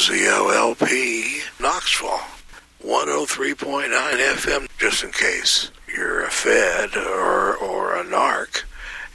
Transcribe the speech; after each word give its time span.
WZOLP 0.00 1.60
Knoxville 1.60 2.20
103.9 2.82 3.90
FM, 3.90 4.66
just 4.78 5.04
in 5.04 5.10
case 5.10 5.70
you're 5.94 6.24
a 6.24 6.30
Fed 6.30 6.96
or, 6.96 7.56
or 7.58 8.00
a 8.00 8.04
narc 8.04 8.62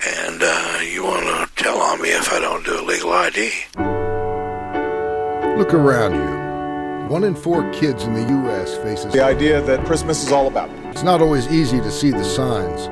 and 0.05 0.43
uh, 0.43 0.79
you 0.83 1.03
want 1.03 1.23
to 1.23 1.63
tell 1.63 1.79
on 1.79 1.99
me 2.03 2.09
if 2.09 2.31
I 2.31 2.39
don't 2.39 2.63
do 2.63 2.79
a 2.79 2.85
legal 2.85 3.11
ID. 3.11 3.51
Look 5.57 5.73
around 5.73 6.13
you. 6.13 7.09
One 7.09 7.23
in 7.23 7.33
four 7.33 7.67
kids 7.73 8.03
in 8.03 8.13
the 8.13 8.29
U.S. 8.43 8.77
faces 8.77 9.11
the 9.11 9.23
idea 9.23 9.63
that 9.63 9.83
Christmas 9.87 10.21
is 10.23 10.31
all 10.31 10.45
about. 10.45 10.69
It's 10.91 11.01
not 11.01 11.19
always 11.19 11.47
easy 11.47 11.79
to 11.79 11.91
see 11.91 12.11
the 12.11 12.23
signs, 12.23 12.89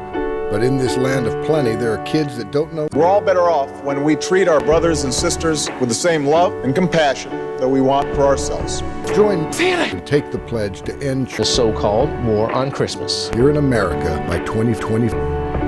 but 0.54 0.62
in 0.62 0.78
this 0.78 0.98
land 0.98 1.26
of 1.26 1.34
plenty, 1.48 1.76
there 1.76 1.92
are 1.92 2.04
kids 2.04 2.38
that 2.38 2.52
don't 2.52 2.72
know. 2.76 2.88
We're 2.94 3.08
all 3.08 3.22
better 3.22 3.50
off 3.50 3.72
when 3.84 4.04
we 4.04 4.16
treat 4.16 4.48
our 4.48 4.60
brothers 4.60 5.04
and 5.04 5.12
sisters 5.12 5.68
with 5.80 5.90
the 5.90 5.96
same 5.96 6.28
love 6.28 6.54
and 6.64 6.76
compassion 6.76 7.32
that 7.58 7.68
we 7.68 7.82
want 7.82 8.14
for 8.14 8.22
ourselves. 8.22 8.82
Join 9.16 9.52
Santa 9.52 9.98
and 9.98 10.06
take 10.06 10.30
the 10.30 10.38
pledge 10.38 10.84
to 10.84 10.94
end 11.02 11.30
the 11.30 11.44
so-called 11.44 12.12
war 12.24 12.52
on 12.52 12.70
Christmas 12.70 13.32
here 13.32 13.50
in 13.50 13.58
America 13.58 14.24
by 14.28 14.38
2020. 14.46 15.10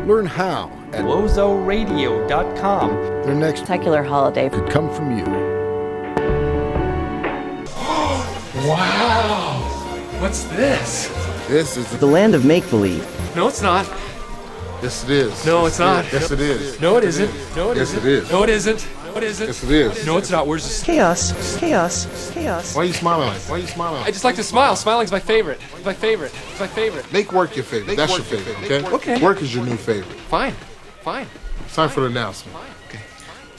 Learn 0.06 0.28
how 0.28 0.72
at 0.94 1.04
WozoRadio.com. 1.04 2.90
Their 3.24 3.34
next 3.34 3.66
secular 3.66 4.04
holiday 4.04 4.50
could 4.50 4.70
come 4.70 4.94
from 4.94 5.18
you. 5.18 5.26
wow! 8.70 9.64
What's 10.20 10.44
this? 10.44 11.08
This 11.48 11.76
is 11.76 11.90
the 11.98 12.06
land 12.06 12.36
of 12.36 12.46
make 12.46 12.70
believe. 12.70 13.04
No, 13.36 13.48
it's 13.48 13.64
not. 13.64 13.88
Yes, 14.86 15.04
it 15.04 15.10
is. 15.10 15.46
No, 15.48 15.66
it's 15.66 15.80
not. 15.80 16.06
Yes, 16.14 16.30
it 16.30 16.40
is. 16.40 16.80
No, 16.80 16.98
it 16.98 17.04
isn't. 17.06 17.56
No, 17.56 17.72
it 17.72 17.78
yes, 17.78 17.90
isn't. 17.92 18.06
it 18.06 18.06
is. 18.06 18.32
No, 18.32 18.44
it 18.44 18.50
isn't. 18.50 18.88
No, 19.04 19.18
it 19.18 19.24
isn't. 19.24 19.48
Yes, 19.48 19.64
it 19.64 19.72
is. 19.72 20.06
No, 20.06 20.18
it's 20.18 20.30
not. 20.30 20.46
Where's 20.46 20.64
this? 20.64 20.84
Chaos. 20.84 21.58
Chaos. 21.58 22.30
Chaos. 22.32 22.76
Why 22.76 22.84
are 22.84 22.86
you 22.86 22.94
smiling? 22.94 23.34
Why 23.48 23.56
are 23.56 23.60
you 23.60 23.66
smiling? 23.66 24.04
I 24.04 24.12
just 24.12 24.24
like 24.24 24.36
to 24.36 24.44
smile. 24.44 24.76
Smiling's 24.76 25.12
my 25.12 25.20
favorite. 25.20 25.60
It's 25.76 25.86
my 25.86 25.94
favorite. 25.96 26.32
It's 26.52 26.60
my 26.60 26.68
favorite. 26.68 27.12
Make 27.12 27.34
work 27.34 27.56
your 27.56 27.66
favorite. 27.66 27.88
Make 27.88 27.98
That's 27.98 28.12
your 28.12 28.20
your 28.20 28.28
favorite. 28.28 28.58
favorite. 28.68 28.94
Okay. 28.94 29.14
Okay. 29.14 29.24
Work 29.24 29.42
is 29.42 29.56
your 29.56 29.66
new 29.66 29.76
favorite. 29.76 30.20
Fine. 30.30 30.54
Fine. 31.02 31.26
It's 31.66 31.74
time 31.76 31.90
for 31.90 32.02
the 32.02 32.06
announcement. 32.06 32.56
Fine. 32.56 32.72
Okay. 32.90 33.00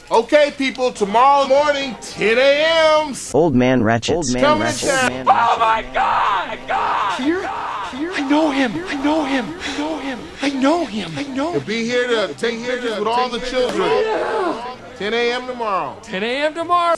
Okay, 0.09 0.53
people. 0.57 0.93
Tomorrow 0.93 1.47
morning, 1.47 1.95
10 1.99 2.37
a.m. 2.37 3.13
Old 3.33 3.55
man 3.55 3.83
Ratchet. 3.83 4.15
Old 4.15 4.31
man 4.31 4.41
Coming 4.41 4.63
Ratchet. 4.63 4.87
Down. 4.87 5.27
Oh 5.27 5.57
my 5.59 5.85
God! 5.93 6.59
God! 6.65 7.21
Here? 7.21 7.41
Here? 7.41 8.13
I 8.13 8.29
know 8.29 8.51
him. 8.51 8.71
I 8.87 9.03
know 9.03 9.25
him. 9.25 9.45
I 9.59 9.77
know 9.77 9.99
him. 9.99 10.19
I 10.41 10.49
know 10.49 10.85
him. 10.85 11.11
I 11.17 11.23
know 11.23 11.51
He'll 11.51 11.61
be 11.61 11.83
here 11.83 12.07
to 12.07 12.33
take 12.35 12.63
pictures 12.63 12.97
with 12.97 13.07
all 13.07 13.27
the 13.27 13.39
children. 13.39 13.81
Yeah. 13.81 14.77
10 14.95 15.13
a.m. 15.13 15.45
tomorrow. 15.45 15.99
10 16.03 16.23
a.m. 16.23 16.53
tomorrow. 16.53 16.95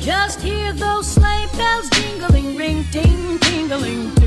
Just 0.00 0.40
hear 0.40 0.72
those 0.72 1.06
sleigh 1.06 1.46
bells 1.58 1.90
jingling, 1.90 2.56
ring, 2.56 2.84
ting, 2.90 3.38
tingling 3.38 4.19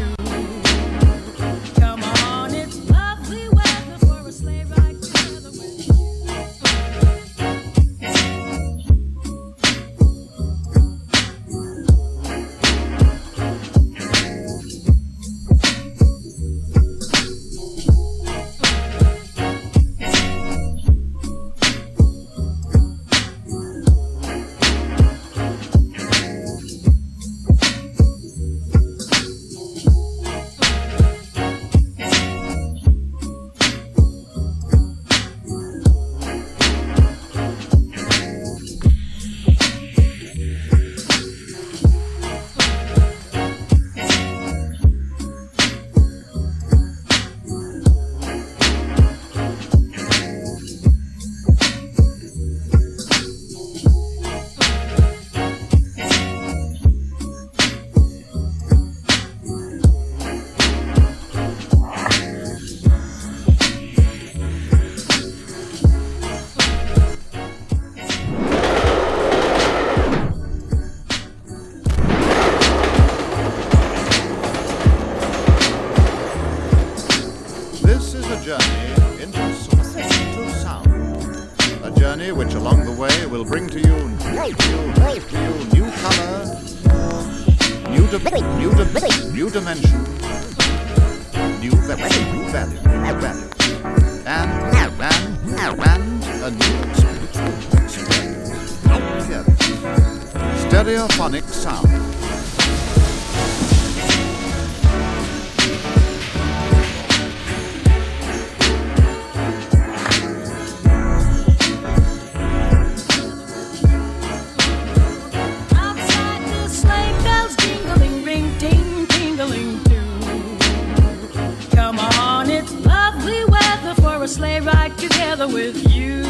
together 125.43 125.53
with 125.53 125.93
you. 125.93 126.23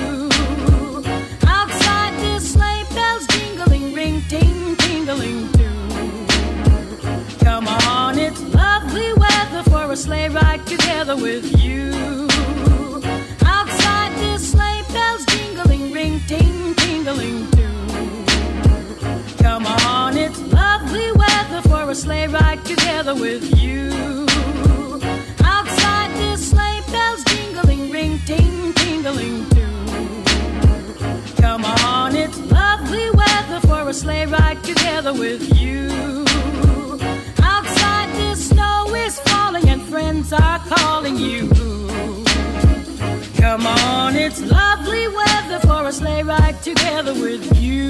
Outside 1.46 2.14
the 2.20 2.40
sleigh 2.40 2.84
bells 2.94 3.28
jingling, 3.28 3.94
ring, 3.94 4.22
ting, 4.28 4.76
tingling 4.78 5.52
too. 5.54 5.70
Come 7.44 7.68
on, 7.68 8.18
it's 8.18 8.42
lovely 8.42 9.14
weather 9.14 9.64
for 9.70 9.92
a 9.92 9.96
sleigh 9.96 10.30
ride 10.30 10.66
together 10.66 11.16
with 11.16 11.46
you. 11.64 11.92
Outside 13.46 14.14
the 14.18 14.38
sleigh 14.40 14.84
bells 14.92 15.26
jingling, 15.26 15.92
ring, 15.92 16.20
ting, 16.28 16.74
tingling 16.76 17.52
too. 17.52 18.24
Come 19.44 19.68
on, 19.68 20.18
it's 20.18 20.40
lovely 20.40 21.12
weather 21.12 21.62
for 21.70 21.90
a 21.90 21.96
sleigh 21.96 22.28
ride 22.28 22.64
together 22.66 23.14
with 23.14 23.62
you. 23.62 24.33
Ring, 28.04 28.20
ting, 28.26 28.74
tingling 28.74 29.50
too. 29.50 30.24
Come 31.42 31.66
on, 31.66 32.16
it's 32.16 32.40
lovely 32.52 33.10
weather 33.12 33.60
for 33.68 33.90
a 33.90 33.94
sleigh 33.94 34.26
ride 34.26 34.64
together 34.64 35.14
with 35.14 35.44
you. 35.60 36.26
Outside 37.42 38.10
the 38.20 38.36
snow 38.36 38.94
is 38.96 39.20
falling 39.22 39.70
and 39.70 39.82
friends 39.84 40.34
are 40.34 40.60
calling 40.60 41.18
you. 41.18 41.50
Come 43.38 43.68
on, 43.68 44.16
it's 44.16 44.42
lovely 44.42 45.08
weather 45.08 45.60
for 45.68 45.88
a 45.88 45.92
sleigh 45.92 46.24
ride 46.24 46.62
together 46.62 47.14
with 47.14 47.44
you. 47.62 47.90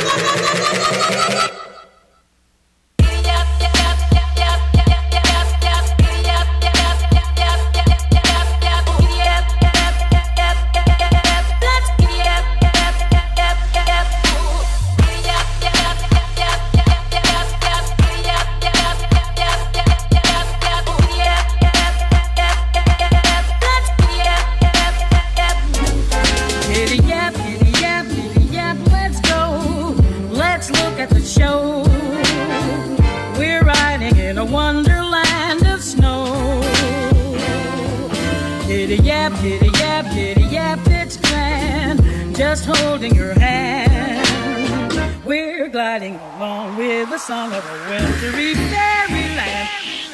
just 42.61 42.81
holding 42.81 43.15
your 43.15 43.33
hand. 43.33 45.25
We're 45.25 45.67
gliding 45.69 46.15
along 46.15 46.77
with 46.77 47.09
the 47.09 47.17
song 47.17 47.53
of 47.53 47.65
a 47.65 47.89
wintry 47.89 48.53
fairyland. 48.53 50.10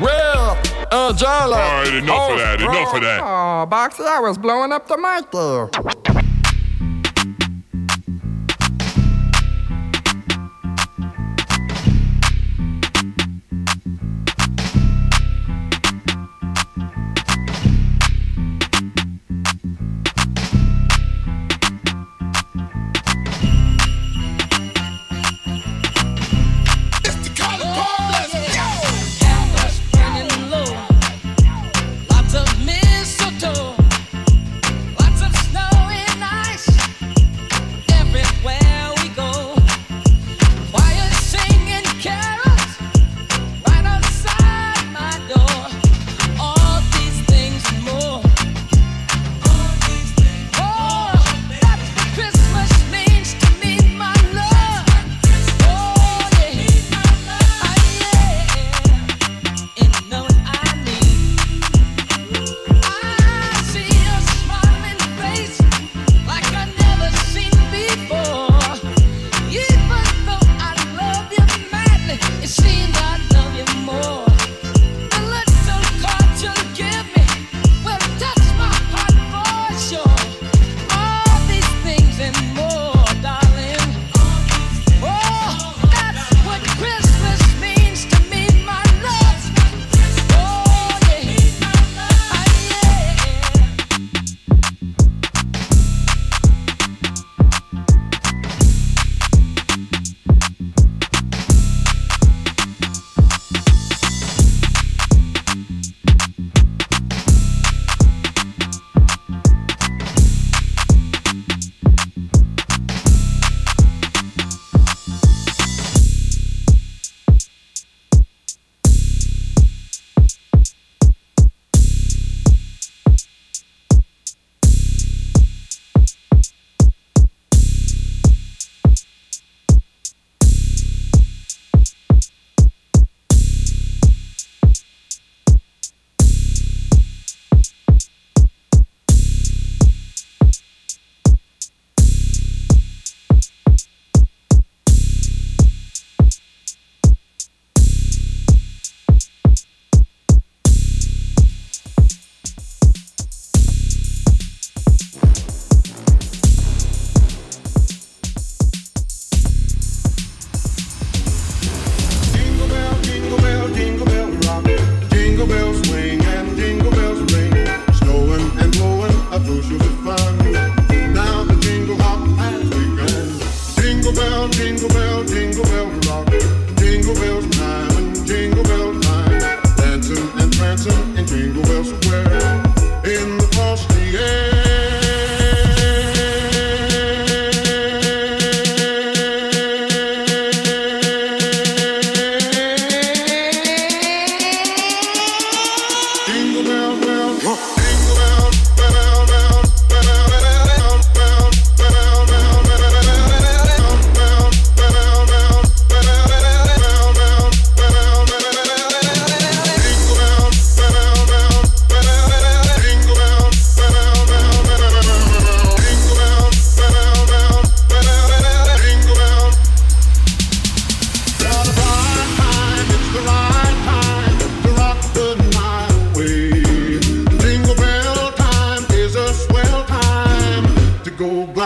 Well, 0.00 0.58
uh, 0.90 1.12
All 1.20 1.50
right, 1.50 1.94
enough 1.94 2.18
oh, 2.18 2.32
of 2.32 2.38
that, 2.38 2.60
enough 2.62 2.94
of 2.94 3.02
that. 3.02 3.20
Oh, 3.20 3.66
Boxy, 3.70 4.06
I 4.06 4.20
was 4.20 4.38
blowing 4.38 4.72
up 4.72 4.88
the 4.88 4.96
mic 4.96 5.30
there. 5.30 6.11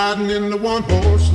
Riding 0.06 0.30
in 0.30 0.50
the 0.50 0.56
one 0.56 0.84
horse 0.84 1.25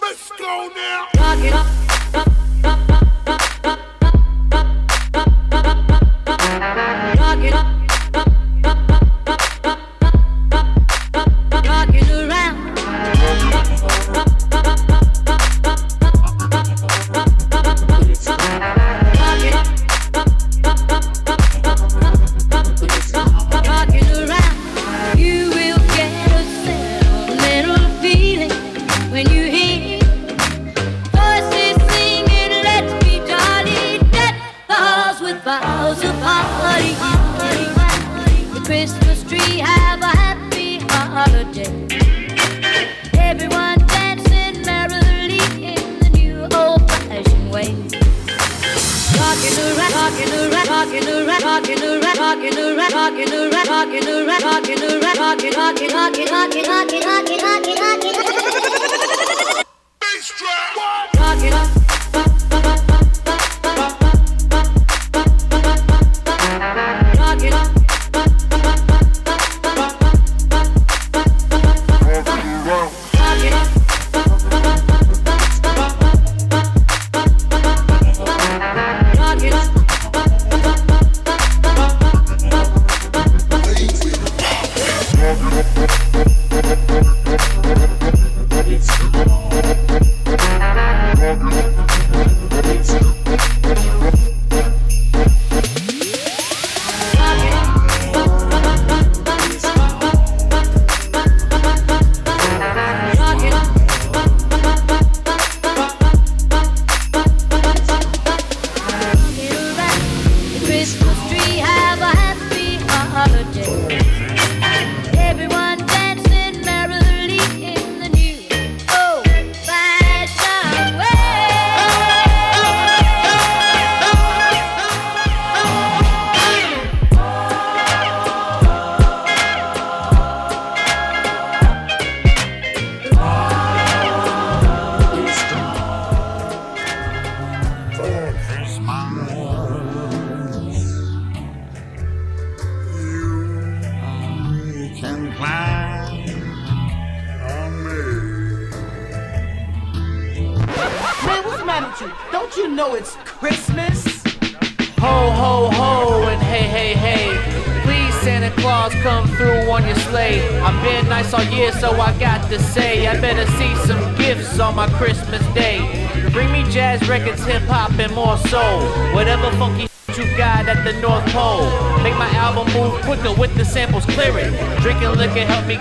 Let's 0.00 0.30
go 0.38 0.70
now. 0.74 1.87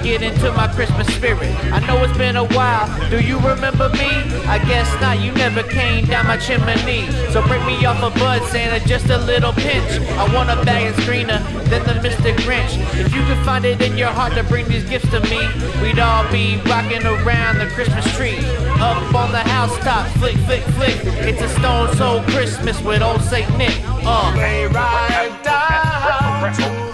Get 0.03 0.21
into 0.21 0.51
my 0.53 0.67
Christmas 0.67 1.07
spirit. 1.13 1.53
I 1.71 1.79
know 1.85 2.03
it's 2.03 2.17
been 2.17 2.35
a 2.35 2.45
while. 2.45 2.87
Do 3.09 3.19
you 3.19 3.37
remember 3.39 3.89
me? 3.89 4.09
I 4.47 4.59
guess 4.67 4.89
not. 5.01 5.19
You 5.19 5.31
never 5.33 5.63
came 5.63 6.05
down 6.05 6.27
my 6.27 6.37
chimney. 6.37 7.09
So 7.31 7.45
break 7.47 7.65
me 7.65 7.85
off 7.85 8.01
a 8.01 8.17
bud, 8.19 8.43
Santa, 8.49 8.85
just 8.87 9.09
a 9.09 9.17
little 9.17 9.53
pinch. 9.53 9.91
I 10.17 10.33
want 10.33 10.49
a 10.49 10.63
bag 10.65 10.87
and 10.87 10.95
screener 11.03 11.39
than 11.69 11.83
the 11.83 12.07
Mr. 12.07 12.35
Grinch. 12.37 12.77
If 12.99 13.13
you 13.13 13.23
could 13.25 13.43
find 13.45 13.65
it 13.65 13.81
in 13.81 13.97
your 13.97 14.09
heart 14.09 14.33
to 14.33 14.43
bring 14.43 14.67
these 14.67 14.83
gifts 14.83 15.09
to 15.11 15.19
me, 15.21 15.39
we'd 15.81 15.99
all 15.99 16.29
be 16.31 16.57
rocking 16.65 17.05
around 17.05 17.59
the 17.59 17.67
Christmas 17.67 18.05
tree. 18.15 18.39
Up 18.79 19.13
on 19.15 19.31
the 19.31 19.39
housetop, 19.39 20.07
flick, 20.17 20.37
flick, 20.45 20.63
flick. 20.75 20.97
It's 21.27 21.41
a 21.41 21.49
Stone 21.49 21.95
Soul 21.95 22.21
Christmas 22.33 22.81
with 22.81 23.01
old 23.01 23.21
Saint 23.21 23.49
Nick. 23.57 23.75
Uh. 23.85 24.33
Sleigh 24.33 24.67
ride 24.67 25.43
down 25.43 26.86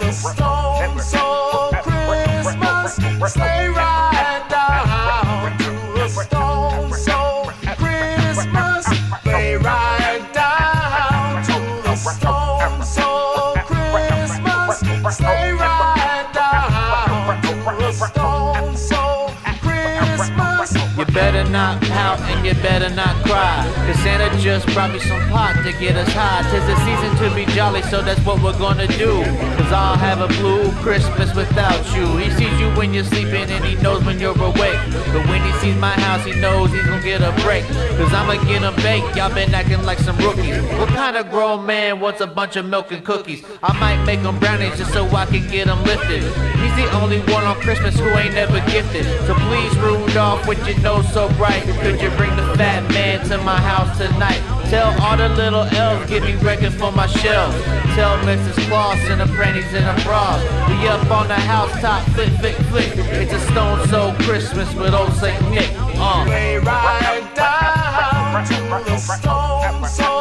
not 21.63 21.81
pout 21.83 22.19
and 22.31 22.45
you 22.45 22.53
better 22.61 22.89
not 22.89 23.15
cry. 23.23 23.63
Cause 23.85 23.95
Santa 24.03 24.27
just 24.37 24.67
brought 24.73 24.91
me 24.91 24.99
some 24.99 25.23
pot 25.29 25.55
to 25.63 25.71
get 25.79 25.95
us 25.95 26.11
high. 26.11 26.43
Tis 26.51 26.65
the 26.67 26.75
season 26.83 27.11
to 27.21 27.33
be 27.33 27.45
jolly, 27.55 27.81
so 27.83 28.01
that's 28.01 28.19
what 28.25 28.43
we're 28.43 28.59
gonna 28.59 28.87
do. 29.05 29.23
Cause 29.57 29.71
I'll 29.71 29.95
have 29.95 30.19
a 30.19 30.27
blue 30.39 30.71
Christmas 30.83 31.33
without 31.33 31.81
you. 31.95 32.05
He 32.17 32.29
sees 32.31 32.55
you 32.59 32.67
when 32.77 32.93
you're 32.93 33.05
sleeping 33.05 33.47
and 33.55 33.63
he 33.63 33.75
knows 33.81 34.03
when 34.03 34.19
you're 34.19 34.37
awake. 34.51 34.79
But 35.13 35.23
when 35.29 35.41
he 35.47 35.53
sees 35.61 35.77
my 35.77 35.95
house, 36.05 36.25
he 36.25 36.33
knows 36.41 36.69
he's 36.73 36.83
gonna 36.83 37.01
get 37.01 37.21
a 37.21 37.31
break. 37.43 37.63
Cause 37.97 38.11
I'ma 38.13 38.43
get 38.43 38.63
baked. 38.83 39.15
Y'all 39.15 39.33
been 39.33 39.53
acting 39.55 39.83
like 39.83 39.99
some 39.99 40.17
rookies. 40.17 40.57
What 40.79 40.89
kind 40.89 41.15
of 41.15 41.29
grown 41.29 41.65
man 41.65 42.01
wants 42.01 42.19
a 42.19 42.27
bunch 42.27 42.57
of 42.57 42.65
milk 42.65 42.91
and 42.91 43.05
cookies? 43.05 43.41
I 43.63 43.71
might 43.79 44.03
make 44.03 44.19
him 44.19 44.37
brownies 44.39 44.77
just 44.77 44.91
so 44.91 45.07
I 45.15 45.25
can 45.27 45.47
get 45.49 45.67
him 45.67 45.81
lifted. 45.85 46.23
He's 46.63 46.75
the 46.75 46.89
only 47.01 47.19
one 47.33 47.43
on 47.43 47.59
Christmas 47.59 47.99
who 47.99 48.07
ain't 48.07 48.35
never 48.35 48.59
gifted. 48.71 49.05
So 49.27 49.35
please, 49.35 49.77
Rudolph, 49.77 50.47
with 50.47 50.65
your 50.65 50.79
nose 50.79 51.11
so 51.13 51.27
bright, 51.33 51.63
could 51.83 52.01
you 52.01 52.09
bring 52.11 52.33
the 52.37 52.55
fat 52.55 52.89
man 52.91 53.23
to 53.27 53.37
my 53.39 53.59
house 53.59 53.97
tonight? 53.97 54.41
Tell 54.69 54.89
all 55.01 55.17
the 55.17 55.29
little 55.29 55.63
elves, 55.75 56.09
give 56.09 56.23
me 56.23 56.35
records 56.35 56.75
for 56.75 56.91
my 56.91 57.05
shelves. 57.05 57.61
Tell 57.95 58.17
Mrs. 58.19 58.57
Claus 58.67 58.97
and 59.09 59.21
the 59.21 59.27
grannies 59.35 59.71
and 59.73 59.85
the 59.85 60.03
bras. 60.03 60.41
We 60.69 60.87
up 60.87 61.11
on 61.11 61.27
the 61.27 61.35
housetop, 61.35 62.07
flick, 62.15 62.29
flick, 62.39 62.55
flick. 62.71 62.91
It's 62.95 63.33
a 63.33 63.39
stone 63.51 63.85
soul 63.89 64.13
Christmas 64.25 64.73
with 64.73 64.93
old 64.93 65.13
Saint 65.13 65.41
Nick. 65.51 65.69
Uh. 65.95 66.25
Ride 66.63 67.35
down 67.35 68.45
to 68.45 68.55
the 68.89 68.97
Stone 68.97 69.85
Soul 69.87 70.12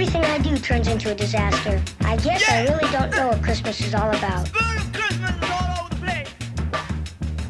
Everything 0.00 0.24
I 0.26 0.38
do 0.38 0.56
turns 0.58 0.86
into 0.86 1.10
a 1.10 1.14
disaster. 1.16 1.82
I 2.02 2.14
guess 2.18 2.48
I 2.48 2.62
really 2.66 2.88
don't 2.92 3.10
know 3.10 3.26
what 3.30 3.42
Christmas 3.42 3.80
is 3.80 3.96
all 3.96 4.08
about. 4.10 4.48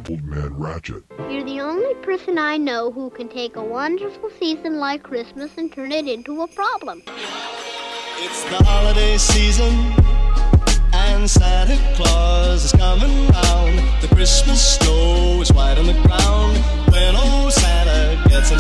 Old 0.09 0.25
Man 0.25 0.55
Ratchet. 0.55 1.03
You're 1.29 1.45
the 1.45 1.61
only 1.61 1.95
person 1.97 2.39
I 2.39 2.57
know 2.57 2.91
who 2.91 3.11
can 3.11 3.29
take 3.29 3.57
a 3.57 3.63
wonderful 3.63 4.31
season 4.41 4.79
like 4.79 5.03
Christmas 5.03 5.59
and 5.59 5.71
turn 5.71 5.93
it 5.93 6.09
into 6.09 6.41
a 6.41 6.49
problem. 6.49 7.03
It's 7.07 8.45
the 8.45 8.65
holiday 8.65 9.19
season, 9.19 9.75
and 10.95 11.29
Santa 11.29 11.77
Claus 11.97 12.65
is 12.65 12.73
coming 12.73 13.29
round. 13.29 13.79
The 14.01 14.09
Christmas 14.15 14.79
snow 14.79 15.43
is 15.43 15.53
white 15.53 15.77
on 15.77 15.85
the 15.85 15.93
ground. 15.93 16.57
When 16.91 17.15
old 17.15 17.53
Santa 17.53 18.27
gets 18.31 18.51
into 18.53 18.58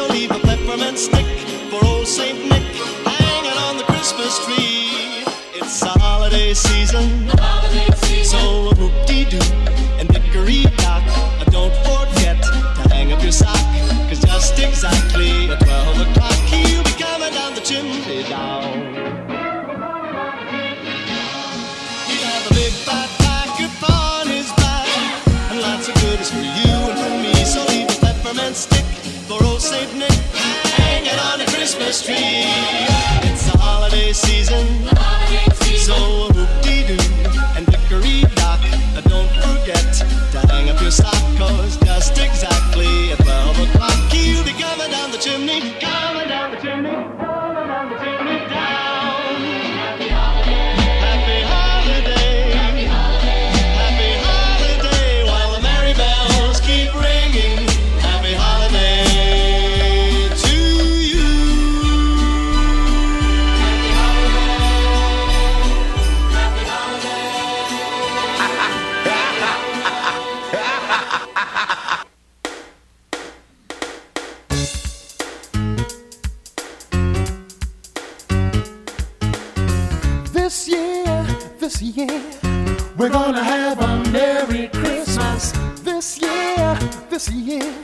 So 0.00 0.06
leave 0.06 0.30
a 0.30 0.38
peppermint 0.38 0.98
stick 0.98 1.26
for 1.68 1.84
old 1.84 2.06
Saint 2.06 2.38
Nick 2.48 2.62
hanging 3.04 3.58
on 3.68 3.76
the 3.76 3.84
Christmas 3.84 4.42
tree. 4.46 5.24
It's 5.52 5.82
a 5.82 5.88
holiday 5.88 6.54
season, 6.54 7.28
so 8.24 8.59
It's 31.92 33.50
the 33.50 33.58
holiday 33.58 34.12
season, 34.12 34.64
this 81.80 81.96
year, 81.96 82.22
we're 82.96 83.08
gonna 83.08 83.42
have 83.42 83.80
a 83.80 84.10
Merry 84.10 84.68
Christmas. 84.68 85.52
This 85.82 86.20
year, 86.20 86.78
this 87.08 87.30
year, 87.30 87.74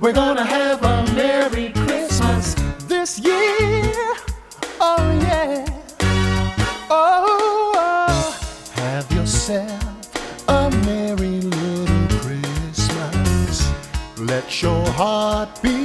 we're 0.00 0.12
gonna 0.12 0.44
have 0.44 0.82
a 0.82 1.12
Merry 1.14 1.70
Christmas. 1.70 2.54
This 2.88 3.18
year, 3.18 3.92
oh 4.80 5.20
yeah, 5.22 5.64
oh, 6.90 7.72
oh. 7.76 8.72
have 8.74 9.10
yourself 9.12 10.48
a 10.48 10.70
merry 10.86 11.40
little 11.40 12.08
Christmas. 12.20 13.70
Let 14.18 14.62
your 14.62 14.86
heart 14.90 15.62
beat 15.62 15.79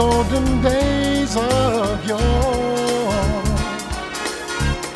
golden 0.00 0.62
days 0.62 1.36
of 1.36 2.06
yore. 2.08 2.20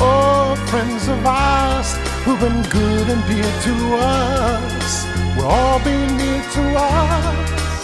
Oh, 0.01 0.57
friends 0.71 1.05
of 1.15 1.21
ours 1.27 1.89
who've 2.25 2.41
been 2.41 2.63
good 2.79 3.07
and 3.13 3.23
dear 3.31 3.51
to 3.67 3.75
us, 4.01 4.93
will 5.37 5.51
all 5.59 5.79
be 5.91 5.97
near 6.21 6.43
to 6.57 6.65
us. 6.93 7.77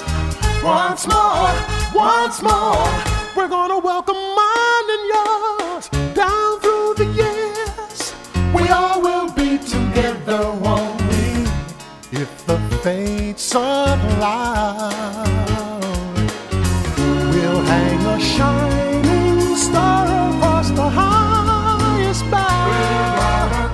Once 0.64 1.02
more, 1.14 1.52
once 1.94 2.38
more, 2.50 2.88
we're 3.36 3.52
gonna 3.56 3.80
welcome 3.90 4.20
mine 4.40 4.88
and 4.96 5.04
yours 5.14 5.84
down 6.22 6.50
through 6.62 6.94
the 7.00 7.08
years. 7.22 7.98
We 8.56 8.62
all 8.78 8.98
will 9.06 9.30
be 9.42 9.50
together, 9.74 10.42
won't 10.64 10.98
we? 11.10 11.24
If 12.22 12.30
the 12.46 12.58
fates 12.82 13.54
allow, 13.54 14.89
hang 17.70 18.04
a 18.14 18.18
shining 18.18 19.56
star 19.56 20.06
across 20.28 20.68
the 20.80 20.88
highest 21.00 22.24
bough. 22.32 23.70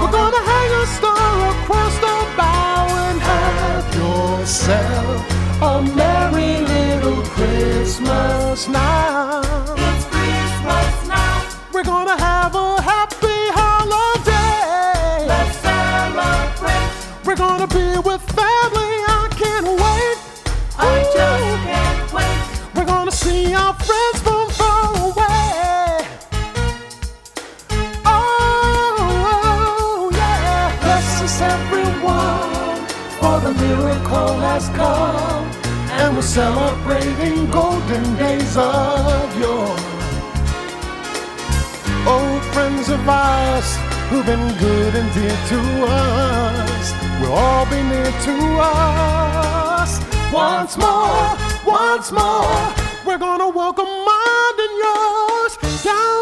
We're 0.00 0.14
gonna 0.18 0.42
hang 0.52 0.72
a 0.82 0.84
star 0.96 1.32
across 1.54 1.94
the 2.04 2.16
bow 2.38 2.82
and 3.06 3.18
have 3.30 3.86
yourself 4.00 5.18
a 5.70 5.74
merry 6.00 6.52
little 6.74 7.22
Christmas 7.36 8.68
now. 8.68 9.40
It's 9.86 10.04
Christmas 10.14 10.94
now. 11.14 11.34
We're 11.72 11.88
gonna 11.94 12.18
have 12.30 12.54
a 12.54 12.68
happy 12.92 13.40
holiday. 13.60 15.26
Let's 15.32 15.56
celebrate. 15.66 16.90
We're 17.26 17.40
gonna 17.46 17.68
be 17.78 17.91
miracle 33.92 34.38
has 34.40 34.68
come. 34.70 35.44
And 36.00 36.16
we're 36.16 36.22
celebrating 36.22 37.50
golden 37.50 38.16
days 38.16 38.56
of 38.56 39.38
yore. 39.38 39.76
Old 42.06 42.42
friends 42.52 42.88
of 42.88 43.08
ours 43.08 43.76
who've 44.08 44.26
been 44.26 44.58
good 44.58 44.94
and 44.94 45.12
dear 45.14 45.36
to 45.52 45.60
us 45.86 46.92
will 47.20 47.32
all 47.32 47.66
be 47.66 47.82
near 47.82 48.12
to 48.28 48.36
us. 48.60 50.00
Once 50.32 50.76
more, 50.76 51.36
once 51.66 52.10
more, 52.10 52.74
we're 53.06 53.18
gonna 53.18 53.48
welcome 53.48 53.92
mine 54.10 54.58
and 54.66 54.74
yours 54.84 55.82
down 55.84 56.21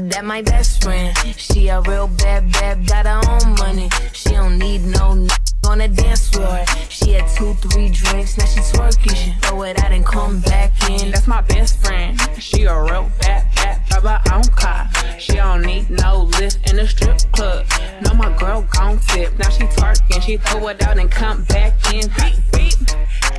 That 0.00 0.24
my 0.24 0.42
best 0.42 0.82
friend. 0.84 1.16
She 1.36 1.68
a 1.68 1.80
real 1.80 2.06
bad 2.06 2.52
bad, 2.52 2.86
got 2.86 3.06
her 3.06 3.20
own 3.28 3.54
money. 3.56 3.90
She 4.12 4.30
don't 4.30 4.56
need 4.56 4.84
no 4.84 5.26
on 5.68 5.78
the 5.78 5.88
dance 5.88 6.30
floor. 6.30 6.64
She 6.88 7.12
had 7.12 7.28
two, 7.28 7.52
three 7.54 7.90
drinks, 7.90 8.38
now 8.38 8.46
she 8.46 8.60
twerking. 8.60 9.14
She 9.14 9.32
throw 9.42 9.62
it 9.62 9.78
out 9.84 9.92
and 9.92 10.04
come 10.04 10.40
back 10.40 10.72
in. 10.90 11.10
That's 11.10 11.26
my 11.26 11.42
best 11.42 11.84
friend. 11.84 12.18
She 12.38 12.64
a 12.64 12.82
real 12.82 13.10
bad 13.20 13.46
bad, 13.54 14.02
her 14.02 14.20
own 14.32 14.44
car. 14.44 14.88
She 15.18 15.34
don't 15.34 15.62
need 15.62 15.90
no 15.90 16.22
lift 16.38 16.70
in 16.70 16.76
the 16.76 16.88
strip 16.88 17.18
club. 17.32 17.66
No, 18.00 18.14
my 18.14 18.34
girl 18.38 18.66
gon' 18.72 18.98
tip. 18.98 19.38
Now 19.38 19.50
she 19.50 19.64
twerking, 19.64 20.22
she 20.22 20.38
throw 20.38 20.68
it 20.68 20.82
out 20.82 20.98
and 20.98 21.10
come 21.10 21.44
back 21.44 21.74
in. 21.92 22.08
Beep 22.16 22.38
beep. 22.52 22.78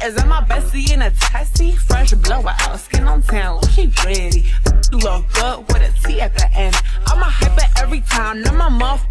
Is 0.04 0.15
that 0.15 0.28
my 0.28 0.42
bestie 0.42 0.94
in 0.94 1.02
a 1.02 1.12
testy? 1.12 1.72
Fresh 1.72 2.13
blowout, 2.13 2.80
skin 2.80 3.08
on 3.08 3.24
town, 3.24 3.60
she 3.70 3.92
ready. 4.06 4.46
Look 4.92 5.26
good 5.34 5.60
with 5.68 5.82
a 5.82 6.08
T 6.08 6.22
at 6.22 6.36
the 6.36 6.48
end. 6.54 6.76
I'ma 7.08 7.22
a 7.22 7.30
hyper 7.30 7.82
every 7.82 8.02
time, 8.02 8.42
now 8.42 8.54
my 8.54 8.70
muff 8.70 9.06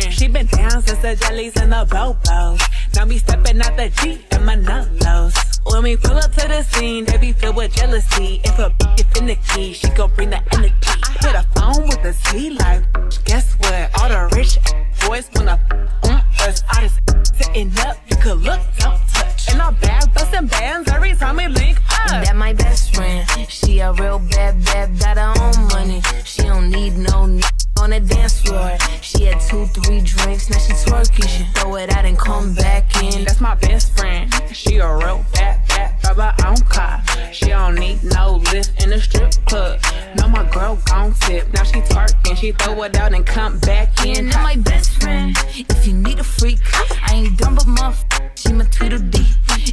friend. 0.00 0.14
She 0.14 0.28
been 0.28 0.46
down 0.46 0.82
since 0.82 1.00
the 1.00 1.16
jellies 1.16 1.56
and 1.56 1.72
the 1.72 1.84
bobos. 1.86 2.60
Now 2.94 3.04
me 3.04 3.18
stepping 3.18 3.60
out 3.60 3.76
the 3.76 3.88
Jeep 4.00 4.20
and 4.32 4.44
Manolos. 4.48 5.34
When 5.70 5.82
we 5.82 5.96
pull 5.96 6.16
up 6.16 6.32
to 6.32 6.48
the 6.48 6.62
scene, 6.62 7.04
they 7.04 7.16
be 7.16 7.32
filled 7.32 7.56
with 7.56 7.74
jealousy. 7.74 8.40
If 8.44 8.58
a 8.58 8.70
bitch 8.70 9.00
is 9.00 9.06
finicky, 9.12 9.72
she 9.72 9.88
gon' 9.90 10.10
bring 10.14 10.30
the 10.30 10.40
energy. 10.52 10.74
I 10.86 11.10
hit 11.20 11.34
a 11.34 11.42
phone 11.54 11.88
with 11.88 12.04
a 12.04 12.12
C 12.12 12.50
like, 12.50 12.82
guess 13.24 13.54
what? 13.54 13.90
All 14.00 14.08
the 14.08 14.36
rich 14.36 14.58
boys 15.06 15.30
wanna 15.34 15.58
on 16.04 16.22
us. 16.46 16.62
I 16.68 16.82
just 16.82 17.36
sitting 17.36 17.72
up, 17.80 17.96
you 18.08 18.16
could 18.16 18.38
look, 18.38 18.60
don't 18.78 19.00
touch. 19.08 19.50
And 19.50 19.80
bag 19.80 20.14
busting 20.14 20.46
bands 20.46 20.90
every 20.90 21.14
time 21.14 21.36
we 21.36 21.48
link 21.48 21.78
up. 21.90 22.24
That 22.24 22.36
my 22.36 22.52
best 22.52 22.94
friend. 22.94 23.26
She 23.48 23.80
a 23.80 23.92
real 23.92 24.18
bad 24.18 24.64
bad, 24.64 24.98
got 24.98 25.16
her 25.16 25.34
own 25.42 25.68
money. 25.68 26.02
She 26.24 26.42
don't 26.42 26.70
need 26.70 26.96
no 26.98 27.24
n- 27.24 27.40
on 27.80 27.90
the 27.90 28.00
dance 28.00 28.40
floor. 28.40 28.76
She 29.00 29.24
had 29.24 29.40
two, 29.40 29.66
three 29.66 30.00
drinks, 30.00 30.50
now 30.50 30.58
she 30.58 30.72
twerking. 30.72 31.28
She 31.28 31.44
throw 31.54 31.76
it 31.76 31.90
out 31.90 32.04
and 32.04 32.18
come 32.18 32.54
back 32.54 33.02
in. 33.02 33.24
That's 33.24 33.40
my 33.40 33.54
best 33.54 33.96
friend. 33.96 34.32
She 34.52 34.78
a 34.78 34.96
real 34.96 35.24
bad, 35.32 35.66
bad, 35.68 36.04
rubber 36.04 36.34
on 36.46 36.56
car. 36.68 37.02
She 37.32 37.46
don't 37.46 37.74
need 37.74 38.02
no 38.04 38.42
lift 38.52 38.82
in 38.82 38.90
the 38.90 39.00
strip 39.00 39.32
club. 39.46 39.80
Know 40.16 40.28
my 40.28 40.48
girl 40.50 40.78
gon' 40.86 41.12
flip. 41.14 41.52
Now 41.52 41.64
she 41.64 41.80
twerking, 41.80 42.36
she 42.36 42.52
throw 42.52 42.82
it 42.82 42.96
out 42.96 43.12
and 43.12 43.26
come 43.26 43.58
back 43.60 44.04
in. 44.04 44.28
Now 44.28 44.42
my 44.42 44.56
best 44.56 45.00
friend, 45.02 45.36
if 45.54 45.86
you 45.86 45.94
need 45.94 46.18
a 46.18 46.24
freak, 46.24 46.60
I 47.08 47.14
ain't 47.14 47.38
dumb 47.38 47.56
but 47.56 47.66
my. 47.66 47.94
She 48.36 48.52
my 48.52 48.64
Tweedledee. 48.64 49.26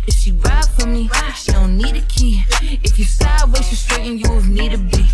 If 0.07 0.15
she 0.15 0.31
ride 0.31 0.65
for 0.77 0.87
me, 0.87 1.09
she 1.35 1.51
don't 1.51 1.77
need 1.77 1.95
a 1.95 2.01
key. 2.01 2.43
If 2.61 2.97
you 2.99 3.05
sideways, 3.05 3.67
she 3.67 3.75
straighten 3.75 4.19
you 4.19 4.37
if 4.37 4.47
need 4.47 4.71
to 4.71 4.77
be. 4.77 5.05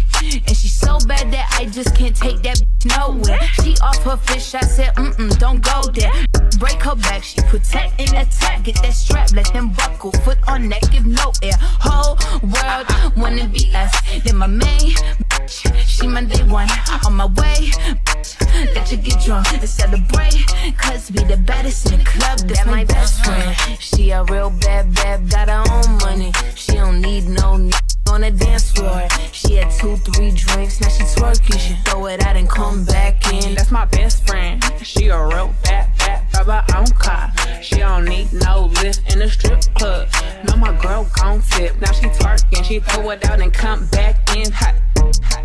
And 0.45 0.55
she 0.55 0.67
so 0.67 0.99
bad 1.07 1.31
that 1.31 1.47
I 1.57 1.65
just 1.65 1.95
can't 1.95 2.15
take 2.15 2.41
that 2.43 2.61
nowhere. 2.97 3.39
She 3.61 3.75
off 3.81 4.01
her 4.03 4.17
fish, 4.17 4.53
I 4.55 4.61
said, 4.61 4.93
mm 4.95 5.13
mm, 5.15 5.37
don't 5.39 5.61
go 5.61 5.81
there. 5.91 6.11
Break 6.59 6.81
her 6.83 6.95
back, 6.95 7.23
she 7.23 7.41
protect 7.41 7.99
and 7.99 8.13
attack. 8.13 8.63
Get 8.63 8.81
that 8.81 8.93
strap, 8.93 9.31
let 9.33 9.51
them 9.53 9.69
buckle. 9.71 10.11
Foot 10.23 10.37
on 10.47 10.69
neck, 10.69 10.83
give 10.91 11.05
no 11.05 11.31
air. 11.43 11.53
Whole 11.59 12.17
world 12.41 12.87
wanna 13.15 13.47
be 13.47 13.71
us. 13.75 13.93
Then 14.23 14.37
my 14.37 14.47
main 14.47 14.93
bitch, 15.29 15.85
she 15.85 16.07
my 16.07 16.23
day 16.23 16.43
one. 16.43 16.67
On 17.05 17.13
my 17.13 17.25
way, 17.25 17.69
bitch, 18.05 18.75
let 18.75 18.91
you 18.91 18.97
get 18.97 19.19
drunk 19.23 19.51
and 19.53 19.69
celebrate. 19.69 20.45
Cause 20.77 21.11
we 21.11 21.23
the 21.23 21.37
baddest 21.37 21.91
in 21.91 21.99
the 21.99 22.05
club. 22.05 22.39
That 22.39 22.65
my 22.65 22.85
best 22.85 23.23
friend. 23.23 23.55
She 23.79 24.11
a 24.11 24.23
real 24.23 24.49
bad, 24.49 24.93
bad, 24.95 25.29
got 25.29 25.49
her 25.49 25.63
own 25.71 25.97
money. 25.99 26.31
She 26.55 26.73
don't 26.73 27.01
need 27.01 27.27
no. 27.27 27.55
N- 27.55 27.71
on 28.09 28.21
the 28.21 28.31
dance 28.31 28.71
floor. 28.71 29.07
She 29.31 29.55
had 29.55 29.71
two, 29.71 29.97
three 29.97 30.31
drinks, 30.31 30.81
now 30.81 30.89
she 30.89 31.03
twerking. 31.03 31.59
She 31.59 31.75
throw 31.85 32.05
it 32.07 32.23
out 32.25 32.35
and 32.35 32.49
come 32.49 32.85
back 32.85 33.31
in. 33.33 33.55
That's 33.55 33.71
my 33.71 33.85
best 33.85 34.25
friend. 34.27 34.63
She 34.83 35.07
a 35.07 35.25
real 35.27 35.53
fat, 35.63 35.95
fat 35.97 36.23
rubber 36.33 36.63
on 36.75 36.87
car. 36.87 37.31
She 37.61 37.77
don't 37.77 38.05
need 38.05 38.31
no 38.33 38.65
lift 38.81 39.11
in 39.13 39.19
the 39.19 39.29
strip 39.29 39.61
club. 39.75 40.07
No, 40.47 40.55
my 40.55 40.73
girl 40.81 41.07
gon' 41.19 41.41
flip. 41.41 41.79
Now 41.81 41.91
she 41.91 42.07
twerking. 42.07 42.63
She 42.63 42.79
throw 42.79 43.09
it 43.11 43.25
out 43.25 43.41
and 43.41 43.53
come 43.53 43.85
back 43.87 44.35
in. 44.35 44.51
Hot, 44.51 44.75
hot, 44.97 45.19
hot. 45.23 45.43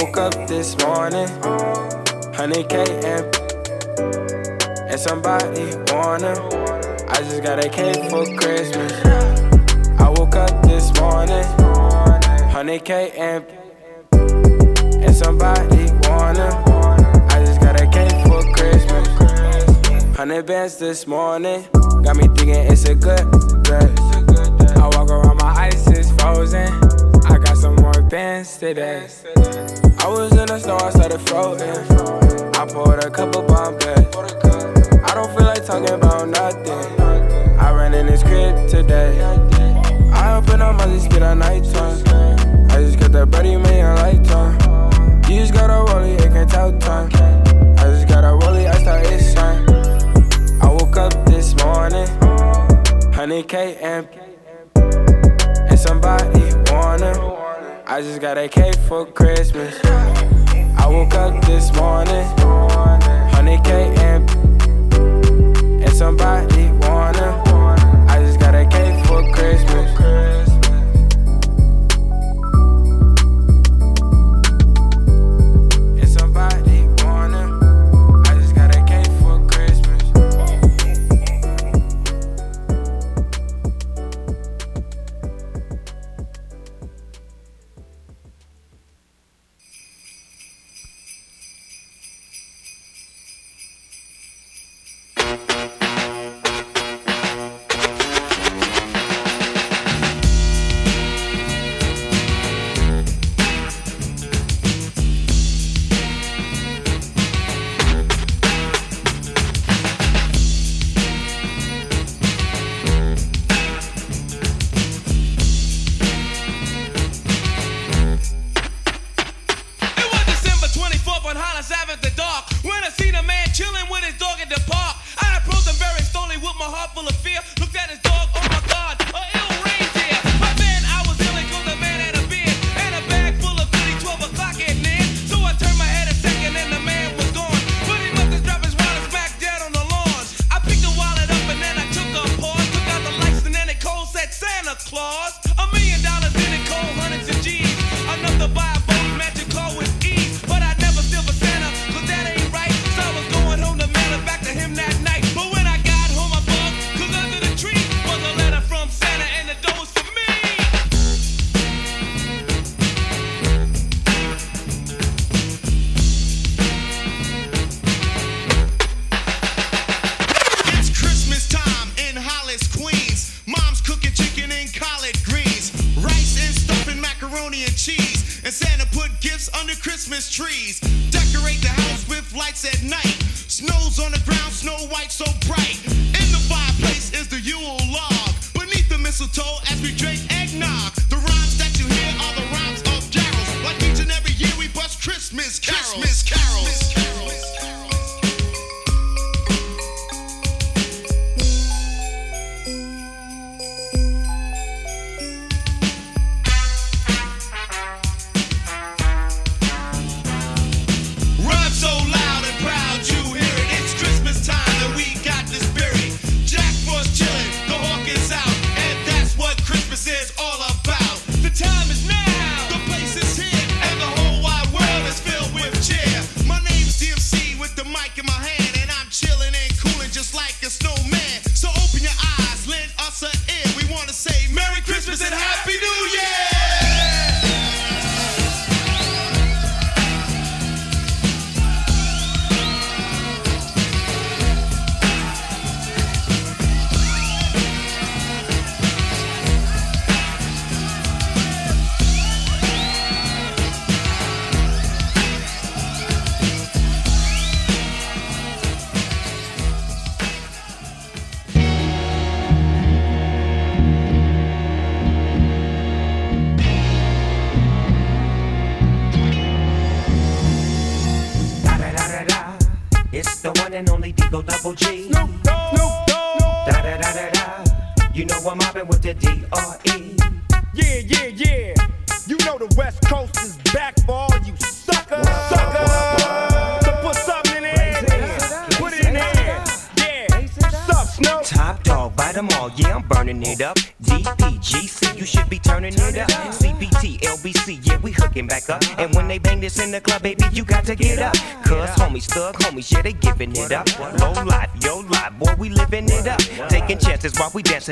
woke 0.00 0.16
up 0.16 0.48
this 0.48 0.78
morning, 0.78 1.26
100k 2.32 3.04
and, 3.04 3.26
and 4.90 4.98
somebody 4.98 5.76
want 5.92 6.22
him. 6.22 6.38
I 7.08 7.16
just 7.16 7.42
got 7.42 7.62
a 7.62 7.68
cake 7.68 8.08
for 8.08 8.24
Christmas. 8.38 8.92
I 10.00 10.08
woke 10.08 10.36
up 10.36 10.62
this 10.62 10.90
morning, 10.98 11.44
100k 12.48 13.18
and, 13.18 13.44
and 15.04 15.14
somebody 15.14 15.92
want 16.08 16.38
him. 16.38 16.52
I 17.28 17.44
just 17.44 17.60
got 17.60 17.78
a 17.78 17.84
for 18.26 18.42
Christmas. 18.54 19.08
100 20.16 20.46
bands 20.46 20.78
this 20.78 21.06
morning, 21.06 21.66
got 22.02 22.16
me 22.16 22.26
thinking 22.28 22.54
it's 22.54 22.84
a 22.84 22.94
good 22.94 23.30
dress. 23.64 23.98
I 24.76 24.88
walk 24.94 25.10
around 25.10 25.36
my 25.36 25.68
ice 25.68 25.86
is 25.90 26.10
frozen. 26.12 26.68
I 27.26 27.36
got 27.36 27.58
some 27.58 27.74
more 27.76 28.02
bands 28.02 28.56
today. 28.56 29.06
I 30.02 30.08
was 30.08 30.32
in 30.32 30.46
the 30.46 30.58
snow, 30.58 30.78
I 30.78 30.90
started 30.90 31.18
floating. 31.20 31.68
I 32.56 32.66
poured 32.66 33.04
a 33.04 33.10
couple 33.10 33.42
bomb. 33.42 33.76
I 35.04 35.14
don't 35.14 35.36
feel 35.36 35.44
like 35.44 35.64
talking 35.66 35.94
about 35.94 36.28
nothing. 36.28 37.00
I 37.58 37.70
ran 37.72 37.92
in 37.92 38.06
this 38.06 38.22
crib 38.22 38.66
today. 38.68 39.20
I 40.12 40.36
open 40.36 40.62
up 40.62 40.76
my 40.76 40.86
just 40.86 41.10
get 41.10 41.22
a 41.22 41.34
night 41.34 41.64
time. 41.64 41.98
I 42.70 42.80
just 42.80 42.98
got 42.98 43.12
that 43.12 43.30
buddy 43.30 43.56
man 43.56 43.96
light 43.96 44.24
time. 44.24 44.54
You 45.28 45.40
just 45.40 45.52
got 45.52 45.68
a 45.68 45.92
rollie, 45.92 46.18
it 46.18 46.32
can't 46.32 46.50
tell 46.50 46.72
time. 46.78 47.10
I 47.78 47.84
just 47.92 48.08
got 48.08 48.24
a 48.24 48.28
rollie, 48.28 48.68
I 48.68 48.80
start 48.80 49.04
it 49.06 49.20
shine. 49.20 49.68
I 50.62 50.68
woke 50.72 50.96
up 50.96 51.12
this 51.26 51.54
morning, 51.62 52.06
100K 53.12 53.76
M. 53.82 54.08
and 55.68 55.78
somebody 55.78 56.40
wanna. 56.72 57.29
I 57.90 58.02
just 58.02 58.20
got 58.20 58.38
a 58.38 58.48
cake 58.48 58.76
for 58.86 59.04
Christmas. 59.04 59.74
I 59.84 60.86
woke 60.86 61.12
up 61.14 61.44
this 61.44 61.74
morning, 61.74 62.24
100k 62.36 63.98
and 63.98 64.30
and 65.82 65.92
somebody 65.92 66.70
wanna. 66.86 67.42
I 68.08 68.20
just 68.20 68.38
got 68.38 68.54
a 68.54 68.64
cake 68.68 69.04
for 69.06 69.28
Christmas. 69.32 70.39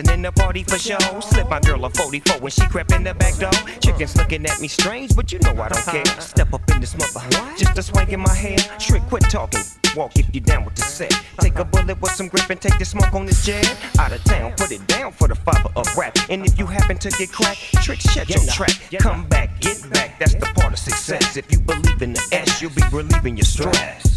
Dancing 0.03 0.15
in 0.15 0.23
the 0.23 0.33
party 0.33 0.63
for 0.63 0.79
show. 0.79 0.99
Slip 1.21 1.49
my 1.49 1.61
girl 1.61 1.85
a 1.85 1.91
44 1.91 2.41
when 2.41 2.51
she 2.51 2.67
crept 2.67 2.93
in 2.93 3.05
the 3.05 3.15
back 3.15 3.37
door. 3.37 3.51
Chickens 3.81 4.17
looking 4.17 4.45
at 4.47 4.61
me 4.61 4.69
strange, 4.69 5.15
but 5.15 5.33
you 5.33 5.39
know 5.41 5.51
I 5.51 5.69
don't 5.69 5.85
care. 5.85 6.03
Uh-huh. 6.03 6.21
Step 6.21 6.53
up 6.53 6.71
in 6.71 6.81
this 6.81 6.97
mother, 6.97 7.27
just 7.57 7.79
a 7.79 7.83
swank 7.83 8.13
in 8.13 8.21
my 8.21 8.35
hair. 8.35 8.59
Trick, 8.79 9.03
quit 9.09 9.23
talking. 9.25 9.63
Walk 9.97 10.17
if 10.17 10.33
you 10.35 10.41
down 10.41 10.65
with 10.65 10.75
the 10.75 10.83
set. 10.83 11.11
Take 11.41 11.57
a 11.57 11.63
uh-huh. 11.63 11.71
bullet 11.71 12.01
with 12.01 12.13
some 12.13 12.29
grip 12.29 12.51
and 12.51 12.61
take 12.61 12.79
the 12.79 12.85
smoke 12.85 13.13
on 13.15 13.27
this 13.27 13.45
jet. 13.45 13.77
Out 13.99 14.13
of 14.13 14.23
town, 14.25 14.53
put 14.57 14.71
it 14.71 14.87
down 14.87 15.13
for 15.13 15.29
the 15.29 15.35
father 15.35 15.71
of 15.77 15.87
rap. 15.97 16.17
And 16.29 16.47
if 16.47 16.59
you 16.59 16.67
happen 16.67 16.99
to 16.99 17.11
get 17.11 17.33
cracked, 17.33 17.61
trick, 17.83 18.01
shut 18.01 18.29
your 18.29 18.45
track. 18.47 18.73
Come 18.99 19.27
back, 19.29 19.61
get 19.61 19.79
back, 19.91 20.19
that's 20.19 20.35
the 20.35 20.47
part 20.47 20.73
of 20.73 20.79
success. 20.79 21.37
If 21.37 21.51
you 21.51 21.61
believe 21.61 22.03
in 22.03 22.13
the 22.13 22.29
S, 22.33 22.63
you'll 22.63 22.71
be 22.73 22.83
relieving 22.93 23.37
your 23.37 23.45
stress. 23.47 24.08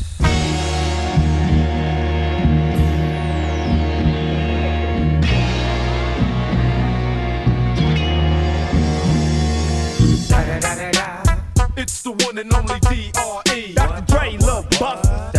One 12.31 12.37
and 12.39 12.53
only 12.53 12.79
D.R.E. 12.81 13.73
Dr. 13.73 14.05
Dre, 14.05 14.37
Lil 14.37 14.63
Buster. 14.79 15.31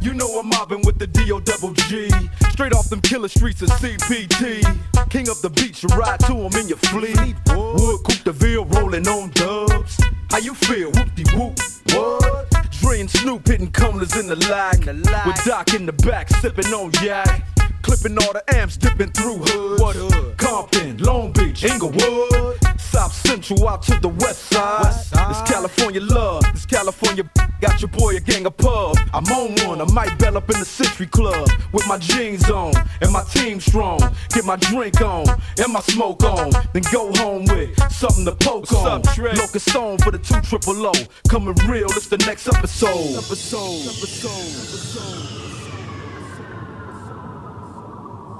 You 0.00 0.14
know 0.14 0.38
I'm 0.38 0.48
mobbing 0.48 0.82
with 0.82 0.98
the 0.98 1.06
D.O. 1.06 1.40
double 1.40 1.72
G. 1.72 2.10
Straight 2.50 2.72
off 2.72 2.88
them 2.88 3.00
killer 3.00 3.28
streets 3.28 3.62
of 3.62 3.68
CPT. 3.70 4.62
King 5.10 5.28
of 5.28 5.40
the 5.42 5.50
beach, 5.50 5.82
you 5.82 5.88
ride 5.90 6.20
to 6.20 6.34
him 6.34 6.52
in 6.54 6.68
your 6.68 6.78
fleet. 6.78 7.34
Wood, 7.48 8.04
Coupe 8.04 8.24
de 8.24 8.32
Ville, 8.32 8.64
rolling 8.66 9.08
on 9.08 9.30
dubs. 9.30 10.00
How 10.30 10.38
you 10.38 10.54
feel? 10.54 10.92
Whoop-de 10.92 11.24
whoop. 11.36 11.58
What? 11.92 12.50
Dre 12.80 13.00
and 13.00 13.10
Snoop 13.10 13.46
hitting 13.46 13.72
corners 13.72 14.16
in 14.16 14.28
the 14.28 14.36
lag. 14.48 14.86
With 14.86 15.44
Doc 15.44 15.74
in 15.74 15.86
the 15.86 15.92
back, 15.92 16.28
sipping 16.28 16.72
on 16.72 16.92
yak. 17.02 17.42
Clipping 17.82 18.18
all 18.18 18.32
the 18.32 18.42
amps, 18.54 18.76
dipping 18.76 19.10
through 19.12 19.38
hoods. 19.38 19.80
What 19.80 19.96
hood? 19.96 20.36
Compton, 20.38 20.98
Long 20.98 21.32
Beach, 21.32 21.64
Inglewood. 21.64 22.58
South 22.78 23.12
Central 23.12 23.68
out 23.68 23.82
to 23.82 23.98
the 24.00 24.08
west 24.08 24.46
side. 24.50 24.92
This 25.28 25.42
California 25.42 26.00
love, 26.00 26.42
this 26.52 26.66
California 26.66 27.24
got 27.60 27.80
your 27.80 27.88
boy 27.88 28.16
a 28.16 28.20
gang 28.20 28.46
of 28.46 28.56
pub. 28.56 28.96
I'm 29.12 29.24
on 29.26 29.54
one, 29.66 29.80
I 29.80 29.92
might 29.92 30.18
bell 30.18 30.36
up 30.36 30.50
in 30.50 30.58
the 30.58 30.64
Century 30.64 31.06
Club 31.06 31.48
with 31.72 31.86
my 31.86 31.98
jeans 31.98 32.48
on 32.50 32.72
and 33.00 33.12
my 33.12 33.22
team 33.24 33.60
strong. 33.60 34.00
Get 34.30 34.44
my 34.44 34.56
drink 34.56 35.00
on 35.00 35.26
and 35.58 35.72
my 35.72 35.80
smoke 35.80 36.24
on, 36.24 36.50
then 36.72 36.82
go 36.92 37.12
home 37.14 37.44
with 37.44 37.70
something 37.92 38.24
to 38.24 38.32
poke 38.32 38.72
on. 38.72 39.02
Locust 39.02 39.70
Stone 39.70 39.98
for 39.98 40.10
the 40.10 40.18
two 40.18 40.40
triple 40.40 40.86
O. 40.86 40.92
Coming 41.28 41.54
real, 41.68 41.88
it's 41.90 42.08
the 42.08 42.18
next 42.18 42.48
episode. 42.48 43.18
Episode, 43.18 43.86
episode, 43.94 45.57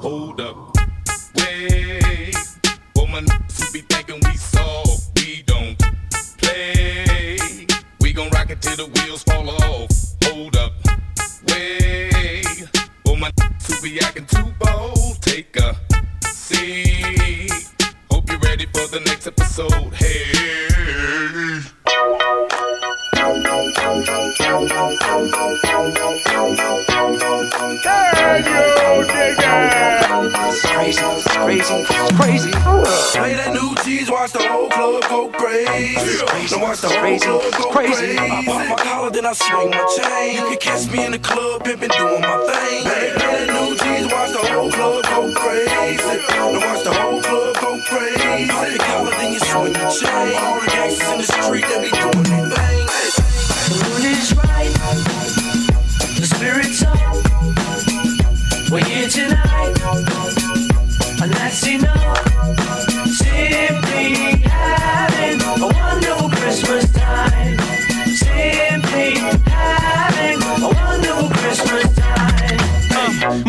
Hold 0.00 0.40
up. 0.40 0.76
Wait. 1.34 2.32
For 2.94 3.08
my 3.08 3.20
who 3.20 3.72
be 3.72 3.80
thinking 3.80 4.20
we 4.24 4.36
soft, 4.36 5.10
we 5.16 5.42
don't 5.42 5.76
play. 6.38 7.66
We 8.00 8.12
gon' 8.12 8.30
rock 8.30 8.50
it 8.50 8.62
till 8.62 8.76
the 8.76 8.86
wheels 8.86 9.24
fall 9.24 9.50
off. 9.50 9.90
Hold 10.22 10.56
up. 10.56 10.72
Wait. 11.48 12.68
For 13.04 13.16
my 13.16 13.32
who 13.66 13.82
be 13.82 14.00
acting 14.00 14.26
too 14.26 14.52
bold, 14.60 15.20
take 15.20 15.56
a 15.56 15.76
seat. 16.28 17.50
Hope 18.08 18.30
you're 18.30 18.38
ready 18.38 18.66
for 18.66 18.86
the 18.86 19.00
next 19.04 19.26
episode. 19.26 19.92
Hey. 19.94 20.18
It's 21.98 22.06
crazy, 30.66 31.02
it's 31.02 31.36
crazy, 31.36 31.74
it's 31.74 32.12
crazy. 32.16 32.50
Now 32.50 33.58
watch 34.12 34.32
the 34.32 34.46
whole 34.48 34.68
club 34.68 35.02
go 35.08 35.28
crazy. 37.70 38.16
I 38.16 38.44
pop 38.44 38.68
my 38.68 38.76
collar, 38.76 39.10
then 39.10 39.26
I 39.26 39.32
swing 39.32 39.70
my 39.70 39.84
chain. 39.96 40.36
You 40.36 40.42
can 40.50 40.58
catch 40.58 40.90
me 40.92 41.04
in 41.04 41.12
the 41.12 41.18
club 41.18 41.64
pimping, 41.64 41.90
doing 41.90 42.20
my 42.20 42.36
thing. 42.46 42.82
Play 51.48 51.60
that 51.60 51.87
We're 58.70 58.84
here 58.84 59.08
tonight, 59.08 59.74
and 61.22 61.32
that's 61.32 61.66
enough. 61.66 62.17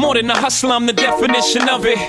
More 0.10 0.16
than 0.16 0.32
a 0.32 0.36
hustler, 0.36 0.72
I'm 0.72 0.88
the 0.88 0.94
definition 0.94 1.70
of 1.70 1.86
it. 1.86 2.00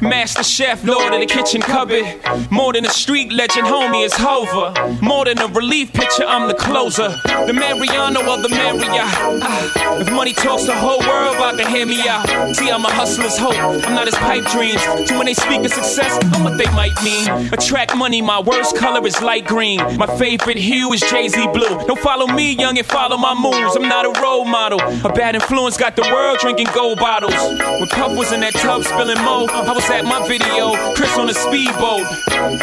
Master 0.00 0.42
chef, 0.42 0.82
lord 0.82 1.12
of 1.12 1.20
the 1.20 1.26
kitchen 1.26 1.60
cupboard. 1.60 2.06
More 2.50 2.72
than 2.72 2.86
a 2.86 2.88
street 2.88 3.30
legend, 3.34 3.66
homie, 3.66 4.02
it's 4.02 4.16
Hover. 4.16 4.72
More 5.02 5.26
than 5.26 5.38
a 5.38 5.46
relief 5.48 5.92
pitcher, 5.92 6.24
I'm 6.24 6.48
the 6.48 6.54
closer. 6.54 7.08
The 7.46 7.52
Mariano 7.52 8.20
of 8.32 8.40
the 8.40 8.48
Marriott. 8.48 9.04
Ah, 9.44 10.00
if 10.00 10.10
money 10.10 10.32
talks, 10.32 10.64
the 10.64 10.74
whole 10.74 11.00
world 11.00 11.36
about 11.36 11.58
to 11.58 11.68
hear 11.68 11.84
me 11.84 12.00
out. 12.08 12.24
See, 12.56 12.70
I'm 12.70 12.82
a 12.82 12.90
hustler's 12.90 13.36
hope, 13.36 13.58
I'm 13.58 13.94
not 13.94 14.06
his 14.06 14.14
pipe 14.14 14.44
dreams. 14.52 14.80
So 15.06 15.18
when 15.18 15.26
they 15.26 15.34
speak 15.34 15.60
of 15.60 15.70
success, 15.70 16.18
I'm 16.32 16.44
what 16.44 16.56
they 16.56 16.70
might 16.72 16.96
mean. 17.04 17.28
Attract 17.52 17.94
money, 17.94 18.22
my 18.22 18.40
worst 18.40 18.74
color 18.74 19.06
is 19.06 19.20
light 19.20 19.44
green. 19.44 19.80
My 19.98 20.06
favorite 20.16 20.56
hue 20.56 20.94
is 20.94 21.02
Jay 21.02 21.28
Z 21.28 21.36
blue. 21.52 21.76
Don't 21.84 22.00
follow 22.00 22.26
me, 22.26 22.52
young, 22.52 22.78
and 22.78 22.86
follow 22.86 23.18
my 23.18 23.34
moves. 23.34 23.76
I'm 23.76 23.86
not 23.86 24.06
a 24.06 24.18
role 24.22 24.46
model. 24.46 24.80
A 25.04 25.12
bad 25.12 25.34
influence 25.34 25.76
got 25.76 25.94
the 25.94 26.08
world 26.10 26.38
drinking 26.38 26.68
gold 26.74 26.98
bottles. 26.98 27.49
When 27.58 27.88
Puff 27.88 28.16
was 28.16 28.32
in 28.32 28.40
that 28.40 28.54
tub 28.54 28.84
spilling 28.84 29.22
mo, 29.24 29.46
I 29.48 29.72
was 29.72 29.88
at 29.90 30.04
my 30.04 30.26
video. 30.28 30.76
Chris 30.94 31.16
on 31.18 31.28
a 31.28 31.34
speedboat. 31.34 32.06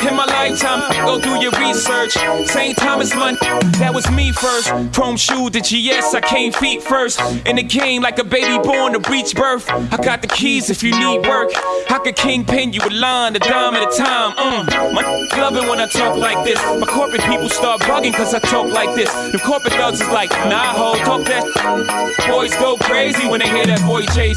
In 0.08 0.16
my 0.16 0.26
lifetime, 0.26 0.82
go 1.06 1.20
do 1.20 1.36
your 1.42 1.52
research. 1.60 2.14
St. 2.48 2.78
Thomas 2.78 3.14
Lund, 3.16 3.38
that 3.80 3.94
was 3.94 4.10
me 4.12 4.32
first. 4.32 4.70
Chrome 4.94 5.18
shoe, 5.18 5.50
the 5.50 5.60
GS, 5.60 6.14
I 6.14 6.22
came 6.22 6.52
feet 6.52 6.82
first. 6.82 7.20
In 7.46 7.58
the 7.58 7.64
game, 7.64 8.02
like 8.02 8.20
a 8.20 8.24
baby 8.24 8.58
born 8.64 8.94
to 8.94 9.00
breach 9.00 9.36
birth. 9.36 9.70
I 9.70 9.98
got 9.98 10.22
the 10.22 10.28
keys 10.28 10.70
if 10.70 10.84
you 10.84 10.92
need 10.92 11.28
work. 11.28 11.50
I 11.90 12.00
could 12.04 12.16
kingpin 12.16 12.74
you 12.74 12.82
a 12.84 12.90
line, 12.90 13.36
a 13.36 13.40
dime 13.40 13.76
at 13.76 13.92
a 13.92 13.98
time. 13.98 14.32
Mm. 14.34 14.94
My 14.94 15.02
love 15.38 15.56
it 15.56 15.70
when 15.70 15.80
I 15.80 15.88
talk 15.88 16.18
like 16.18 16.44
this. 16.46 16.60
My 16.80 16.88
corporate 16.88 17.22
people 17.22 17.50
start 17.50 17.82
bugging 17.82 18.14
cause 18.14 18.34
I 18.34 18.40
talk 18.40 18.72
like 18.72 18.96
this. 18.96 19.12
The 19.32 19.40
corporate 19.40 19.74
thugs 19.74 20.02
is 20.02 20.10
like, 20.10 20.30
nah, 20.50 20.74
ho, 20.74 20.96
talk 21.04 21.26
that. 21.26 22.28
Boys 22.30 22.56
go 22.56 22.78
crazy 22.78 23.28
when 23.28 23.40
they 23.40 23.50
hear 23.50 23.66
that 23.66 23.82
boy 23.86 24.06
Z. 24.14 24.34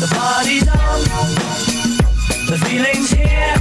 The 0.00 0.08
party's 0.14 0.68
on, 0.68 1.00
the 2.46 2.56
feeling's 2.66 3.10
here. 3.10 3.56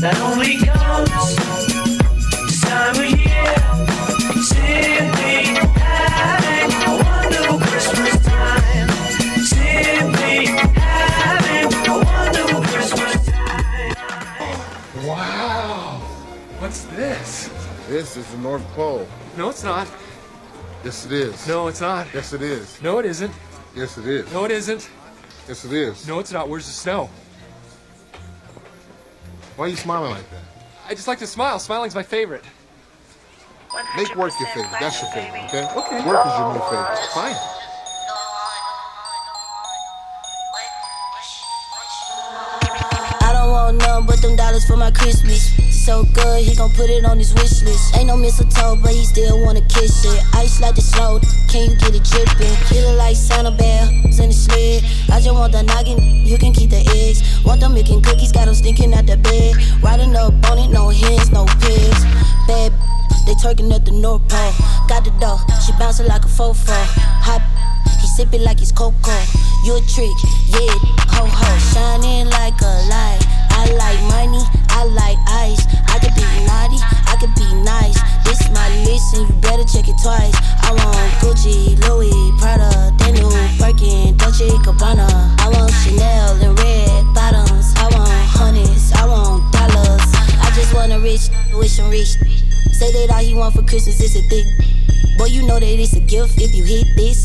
That 0.00 0.18
only 0.20 0.56
comes 0.56 1.36
this 2.46 2.60
time 2.60 2.96
of 2.96 3.04
year. 3.06 3.54
Simply 4.42 5.38
having 5.80 6.70
a 6.82 6.92
wonderful 7.04 7.58
Christmas 7.60 8.16
time. 8.24 8.88
Simply 9.44 10.46
having 10.76 11.68
a 11.72 11.94
wonderful 12.04 12.62
Christmas 12.62 13.26
time. 13.26 13.94
Wow. 15.06 16.00
What's 16.58 16.84
this? 16.84 17.50
This 17.88 18.16
is 18.16 18.26
the 18.32 18.38
North 18.38 18.66
Pole. 18.74 19.06
No, 19.36 19.50
it's 19.50 19.62
not. 19.64 19.88
Yes, 20.84 21.04
it 21.06 21.12
is. 21.12 21.46
No, 21.46 21.68
it's 21.68 21.80
not. 21.80 22.06
Yes, 22.14 22.32
it 22.32 22.42
is. 22.42 22.80
No, 22.82 22.98
it 22.98 23.06
isn't. 23.06 23.32
Yes, 23.76 23.98
it 23.98 24.06
is. 24.06 24.32
No, 24.32 24.46
it 24.46 24.50
isn't. 24.50 24.88
Yes, 25.46 25.66
it 25.66 25.72
is. 25.72 26.08
No, 26.08 26.18
it's 26.18 26.32
not. 26.32 26.48
Where's 26.48 26.64
the 26.64 26.72
snow? 26.72 27.10
Why 29.56 29.66
are 29.66 29.68
you 29.68 29.76
smiling 29.76 30.12
like 30.12 30.28
that? 30.30 30.42
I 30.88 30.94
just 30.94 31.06
like 31.06 31.18
to 31.18 31.26
smile. 31.26 31.58
Smiling's 31.58 31.94
my 31.94 32.02
favorite. 32.02 32.44
Make 33.94 34.14
work 34.16 34.32
your 34.40 34.48
favorite. 34.48 34.80
That's 34.80 35.02
your 35.02 35.10
favorite, 35.10 35.44
okay? 35.44 35.68
Okay. 35.76 36.06
Work 36.06 36.26
is 36.26 36.38
your 36.38 36.54
new 36.54 36.60
favorite. 36.60 37.08
Fine. 37.12 37.55
Want 43.72 44.06
but 44.06 44.22
them 44.22 44.36
dollars 44.36 44.64
for 44.64 44.76
my 44.76 44.90
Christmas. 44.90 45.50
So 45.84 46.04
good, 46.14 46.44
he 46.44 46.54
gon' 46.54 46.70
put 46.70 46.90
it 46.90 47.04
on 47.04 47.18
his 47.18 47.34
wish 47.34 47.62
list. 47.62 47.96
Ain't 47.96 48.06
no 48.06 48.16
mistletoe, 48.16 48.76
but 48.82 48.92
he 48.92 49.04
still 49.04 49.42
wanna 49.42 49.62
kiss 49.62 50.04
it. 50.04 50.22
Ice 50.34 50.60
like 50.60 50.74
the 50.74 50.82
snow, 50.82 51.20
can 51.48 51.70
you 51.70 51.76
get 51.76 51.94
it 51.94 52.04
drippin'? 52.04 52.54
It 52.70 52.96
like 52.96 53.16
Santa 53.16 53.50
Bells 53.50 54.18
in 54.18 54.28
the 54.30 54.34
sled. 54.34 54.84
I 55.10 55.20
just 55.20 55.34
want 55.34 55.52
the 55.52 55.62
noggin, 55.62 55.98
you 56.26 56.38
can 56.38 56.52
keep 56.52 56.70
the 56.70 56.82
eggs. 56.94 57.22
Want 57.44 57.60
them 57.60 57.74
making 57.74 58.02
cookies, 58.02 58.32
got 58.32 58.46
them 58.46 58.54
stinking 58.54 58.94
out 58.94 59.06
the 59.06 59.16
bed. 59.16 59.56
Riding 59.82 60.14
up 60.14 60.34
on 60.50 60.58
it, 60.58 60.70
no 60.70 60.90
hens, 60.90 61.30
no 61.30 61.46
pigs. 61.62 62.02
Bad, 62.46 62.72
they 63.26 63.34
twerking 63.34 63.72
at 63.74 63.84
the 63.84 63.92
North 63.92 64.26
Pole. 64.28 64.52
Got 64.88 65.04
the 65.04 65.10
dough, 65.18 65.40
she 65.64 65.72
bouncing 65.78 66.06
like 66.06 66.24
a 66.24 66.28
fofo. 66.28 66.74
Hot, 67.22 67.42
he 68.00 68.06
sippin' 68.06 68.44
like 68.44 68.62
it's 68.62 68.72
cocoa. 68.72 69.22
You 69.64 69.76
a 69.76 69.80
trick, 69.90 70.14
yeah, 70.46 70.74
ho 71.18 71.26
ho, 71.26 71.50
shining 71.74 72.30
like 72.30 72.60
a 72.62 72.74
light. 72.90 73.35
I 73.56 73.64
like 73.72 74.00
money, 74.12 74.44
I 74.68 74.84
like 74.84 75.16
ice. 75.26 75.64
I 75.88 75.96
could 75.98 76.12
be 76.12 76.28
naughty, 76.44 76.76
I 77.08 77.16
could 77.16 77.32
be 77.34 77.48
nice. 77.64 77.96
This 78.28 78.44
my 78.52 78.68
list, 78.84 79.16
and 79.16 79.28
you 79.28 79.34
better 79.40 79.64
check 79.64 79.88
it 79.88 79.96
twice. 80.04 80.36
I 80.60 80.76
want 80.76 81.08
Gucci, 81.24 81.72
Louis, 81.88 82.12
Prada, 82.36 82.92
Daniel, 83.00 83.32
Birkin, 83.56 84.16
Dolce 84.20 84.44
Gabbana. 84.60 85.08
I 85.40 85.48
want 85.48 85.72
Chanel 85.80 86.36
and 86.44 86.58
red 86.60 87.14
bottoms. 87.16 87.72
I 87.80 87.88
want 87.96 88.12
hundreds, 88.28 88.92
I 88.92 89.08
want 89.08 89.50
dollars. 89.52 90.04
I 90.44 90.52
just 90.54 90.74
want 90.74 90.92
a 90.92 91.00
rich, 91.00 91.32
wish 91.54 91.78
him 91.78 91.88
rich. 91.88 92.20
Say 92.76 92.92
that 92.92 93.08
all 93.10 93.24
he 93.24 93.34
want 93.34 93.54
for 93.54 93.62
Christmas 93.62 94.00
is 94.00 94.16
a 94.16 94.22
thick. 94.28 94.44
Boy, 95.16 95.32
you 95.32 95.46
know 95.46 95.58
that 95.58 95.64
it's 95.64 95.94
a 95.94 96.00
gift 96.00 96.36
if 96.36 96.54
you 96.54 96.64
hit 96.64 96.84
this. 96.94 97.24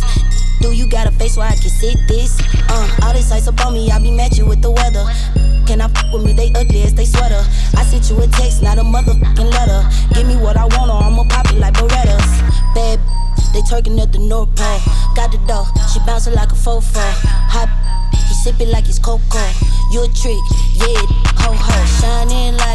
Do 0.61 0.71
you 0.71 0.87
got 0.87 1.07
a 1.07 1.11
face 1.11 1.35
where 1.35 1.47
I 1.47 1.55
can 1.55 1.69
sit 1.69 1.97
this? 2.07 2.39
Uh, 2.69 2.99
all 3.03 3.11
this 3.11 3.31
ice 3.31 3.47
up 3.49 3.59
on 3.65 3.73
me, 3.73 3.91
I 3.91 3.99
be 3.99 4.11
matching 4.11 4.47
with 4.47 4.61
the 4.61 4.71
weather. 4.71 5.03
Can 5.71 5.79
I 5.79 5.87
fuck 5.87 6.11
with 6.11 6.25
me? 6.25 6.33
They 6.33 6.51
ugly 6.51 6.83
as 6.83 6.93
they 6.95 7.05
sweater. 7.05 7.41
I 7.79 7.83
sent 7.87 8.09
you 8.09 8.19
a 8.19 8.27
text, 8.27 8.61
not 8.61 8.77
a 8.77 8.81
motherfucking 8.83 9.51
letter. 9.55 9.87
Give 10.13 10.27
me 10.27 10.35
what 10.35 10.57
I 10.57 10.65
want 10.65 10.91
or 10.91 10.99
I'ma 10.99 11.23
pop 11.29 11.47
it 11.47 11.59
like 11.59 11.75
Berettas. 11.75 12.27
Bad, 12.75 12.99
they 13.53 13.61
twerking 13.61 13.97
at 14.03 14.11
the 14.11 14.19
North 14.19 14.53
Pole. 14.53 14.79
Got 15.15 15.31
the 15.31 15.39
dough, 15.47 15.63
she 15.93 15.99
bouncing 16.05 16.33
like 16.33 16.51
a 16.51 16.55
fofo. 16.55 16.99
Hot, 17.55 17.71
he 18.11 18.33
sip 18.33 18.59
it 18.59 18.67
like 18.67 18.89
it's 18.89 18.99
cocoa. 18.99 19.47
You 19.91 20.03
a 20.03 20.07
trick, 20.07 20.43
yeah, 20.75 21.03
ho 21.39 21.55
ho, 21.55 21.75
shining 21.99 22.55
like 22.57 22.70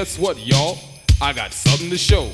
guess 0.00 0.18
what, 0.18 0.38
y'all? 0.46 0.78
I 1.20 1.34
got 1.34 1.52
something 1.52 1.90
to 1.90 1.98
show. 1.98 2.30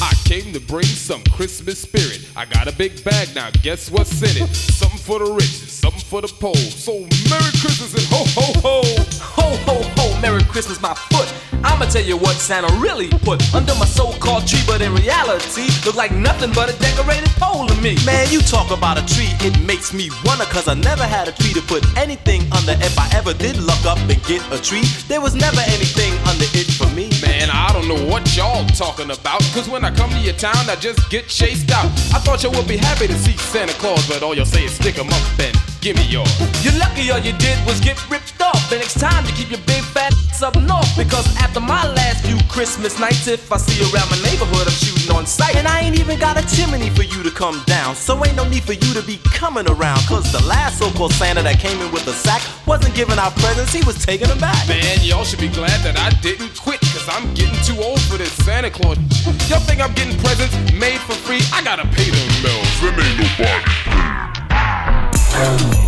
I 0.00 0.14
came 0.24 0.54
to 0.54 0.60
bring 0.60 0.86
some 0.86 1.22
Christmas 1.24 1.82
spirit. 1.82 2.26
I 2.34 2.46
got 2.46 2.66
a 2.66 2.72
big 2.72 3.04
bag 3.04 3.28
now, 3.34 3.50
guess 3.62 3.90
what's 3.90 4.22
in 4.22 4.42
it? 4.42 4.48
Something 4.48 4.98
for 4.98 5.18
the 5.18 5.30
rich, 5.30 5.60
and 5.60 5.68
something 5.68 6.00
for 6.00 6.22
the 6.22 6.28
poor. 6.28 6.56
So 6.56 7.00
Merry 7.28 7.52
Christmas 7.60 7.92
and 7.92 8.06
ho 8.08 8.24
ho 8.32 8.46
ho! 8.64 8.82
Ho, 9.20 9.56
ho, 9.68 9.82
ho, 9.96 10.20
Merry 10.22 10.42
Christmas, 10.44 10.80
my 10.80 10.94
foot. 10.94 11.32
I'ma 11.62 11.86
tell 11.86 12.02
you 12.02 12.16
what 12.16 12.36
Santa 12.36 12.72
really 12.80 13.08
put 13.08 13.42
under 13.54 13.74
my 13.74 13.84
so-called 13.84 14.46
tree, 14.46 14.62
but 14.66 14.80
in 14.80 14.94
reality, 14.94 15.68
look 15.84 15.94
like 15.94 16.12
nothing 16.12 16.52
but 16.54 16.72
a 16.72 16.78
decorated 16.78 17.30
pole 17.36 17.66
to 17.66 17.74
me. 17.82 17.96
Man, 18.06 18.26
you 18.30 18.40
talk 18.40 18.70
about 18.70 18.98
a 18.98 19.04
tree, 19.14 19.30
it 19.46 19.58
makes 19.66 19.92
me 19.92 20.10
wonder, 20.24 20.44
cause 20.44 20.68
I 20.68 20.74
never 20.74 21.04
had 21.04 21.28
a 21.28 21.32
tree 21.32 21.52
to 21.52 21.62
put 21.62 21.84
anything 21.96 22.42
under. 22.52 22.72
If 22.80 22.98
I 22.98 23.08
ever 23.14 23.34
did 23.34 23.58
luck 23.58 23.84
up 23.86 23.98
and 23.98 24.22
get 24.24 24.42
a 24.52 24.60
tree, 24.60 24.86
there 25.08 25.20
was 25.20 25.34
never 25.34 25.60
anything 25.60 26.12
under 26.26 26.46
it 26.54 26.68
know 27.88 28.06
what 28.06 28.36
y'all 28.36 28.66
talking 28.66 29.10
about. 29.10 29.40
Cause 29.54 29.68
when 29.68 29.84
I 29.84 29.90
come 29.94 30.10
to 30.10 30.18
your 30.18 30.34
town, 30.34 30.68
I 30.68 30.76
just 30.76 31.08
get 31.10 31.26
chased 31.28 31.70
out. 31.70 31.86
I 32.12 32.20
thought 32.20 32.42
you 32.44 32.50
would 32.50 32.68
be 32.68 32.76
happy 32.76 33.06
to 33.06 33.14
see 33.14 33.36
Santa 33.36 33.72
Claus, 33.74 34.06
but 34.06 34.22
all 34.22 34.34
you'll 34.34 34.44
say 34.44 34.64
is 34.64 34.74
stick 34.74 34.98
'em 34.98 35.08
up 35.08 35.40
and 35.40 35.56
give 35.88 35.96
me 35.96 36.12
yours. 36.12 36.28
You're 36.62 36.76
lucky 36.76 37.10
all 37.10 37.18
you 37.18 37.32
did 37.38 37.56
was 37.64 37.80
get 37.80 37.96
ripped 38.10 38.40
off. 38.42 38.60
And 38.72 38.80
it's 38.80 38.92
time 38.92 39.24
to 39.24 39.32
keep 39.32 39.48
your 39.48 39.60
big 39.64 39.82
fat 39.96 40.12
ass 40.12 40.42
up 40.42 40.54
north. 40.56 40.92
Because 40.98 41.24
after 41.40 41.60
my 41.60 41.80
last 41.94 42.26
few 42.26 42.36
Christmas 42.48 43.00
nights, 43.00 43.26
if 43.26 43.50
I 43.50 43.56
see 43.56 43.80
you 43.80 43.88
around 43.92 44.10
my 44.10 44.20
neighborhood, 44.20 44.68
I'm 44.68 44.76
shooting 44.76 45.10
on 45.16 45.24
sight. 45.24 45.56
And 45.56 45.66
I 45.66 45.80
ain't 45.80 45.98
even 45.98 46.18
got 46.18 46.36
a 46.36 46.44
chimney 46.54 46.90
for 46.90 47.04
you 47.04 47.22
to 47.22 47.30
come 47.30 47.62
down. 47.64 47.94
So 47.94 48.12
ain't 48.24 48.36
no 48.36 48.44
need 48.48 48.64
for 48.64 48.74
you 48.74 48.92
to 48.92 49.02
be 49.02 49.16
coming 49.32 49.66
around. 49.70 50.00
Cause 50.04 50.30
the 50.30 50.44
last 50.44 50.78
so 50.78 50.90
called 50.90 51.12
Santa 51.14 51.42
that 51.42 51.58
came 51.58 51.80
in 51.80 51.90
with 51.90 52.06
a 52.06 52.12
sack 52.12 52.42
wasn't 52.66 52.94
giving 52.94 53.18
out 53.18 53.34
presents, 53.36 53.72
he 53.72 53.82
was 53.84 53.96
taking 54.04 54.28
them 54.28 54.38
back. 54.38 54.68
Man, 54.68 54.98
y'all 55.00 55.24
should 55.24 55.40
be 55.40 55.48
glad 55.48 55.80
that 55.88 55.96
I 55.96 56.10
didn't 56.20 56.52
quit, 56.58 56.80
cause 56.92 57.08
I'm 57.08 57.32
getting 57.32 57.56
too 57.64 57.80
old 57.80 58.00
for 58.02 58.18
this 58.18 58.32
Santa 58.44 58.68
Claus. 58.70 58.98
Y'all 59.48 59.64
think 59.64 59.80
I'm 59.80 59.94
getting 59.94 60.18
presents 60.20 60.52
made 60.74 61.00
for 61.08 61.16
free? 61.24 61.40
I 61.52 61.64
gotta 61.64 61.88
pay 61.88 62.10
them 62.12 62.28
bills. 62.44 62.72
Them 62.84 63.00
ain't 63.00 63.16
nobody. 63.24 64.47
Yeah. 65.38 65.78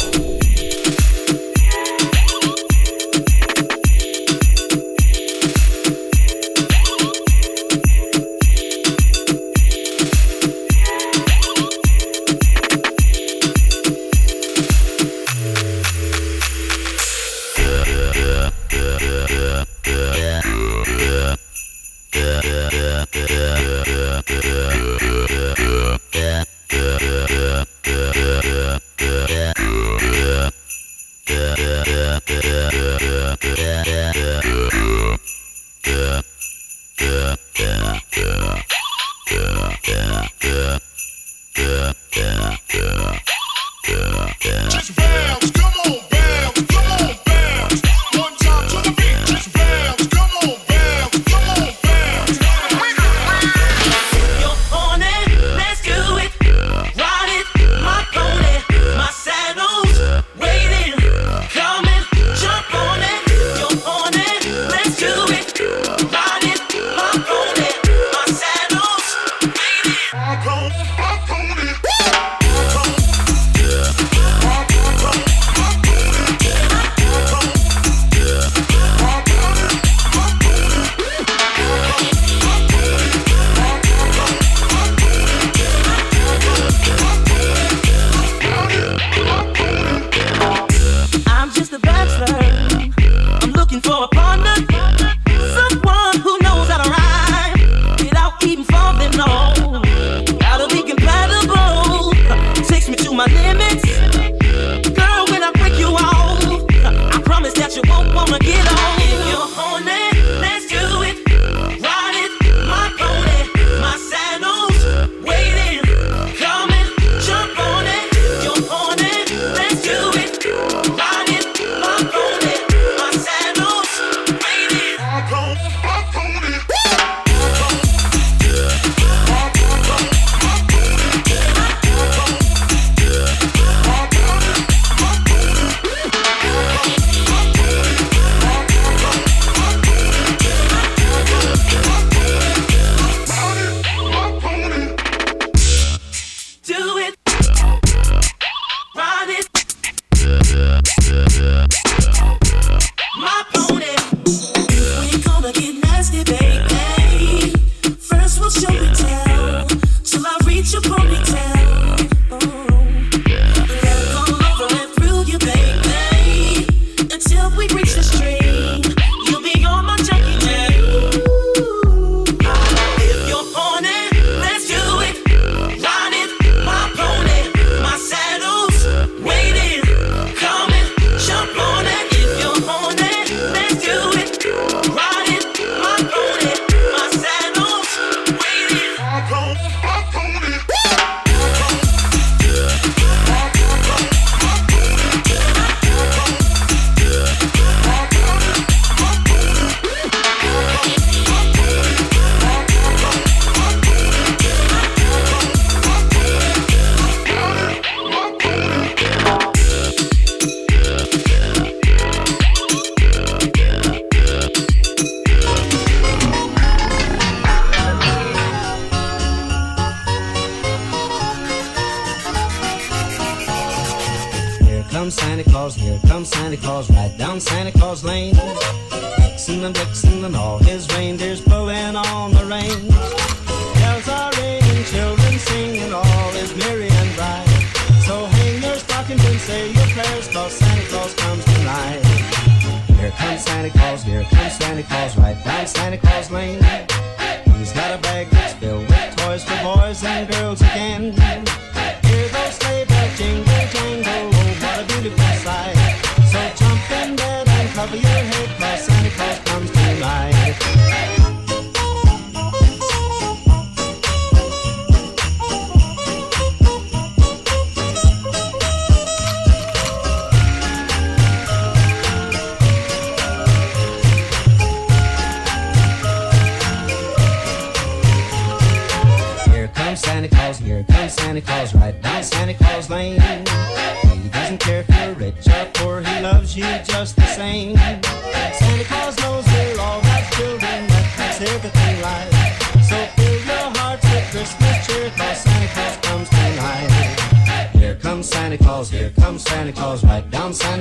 Just 44.70 44.96
bounce, 44.96 45.50
come 45.50 45.72
on, 45.86 46.09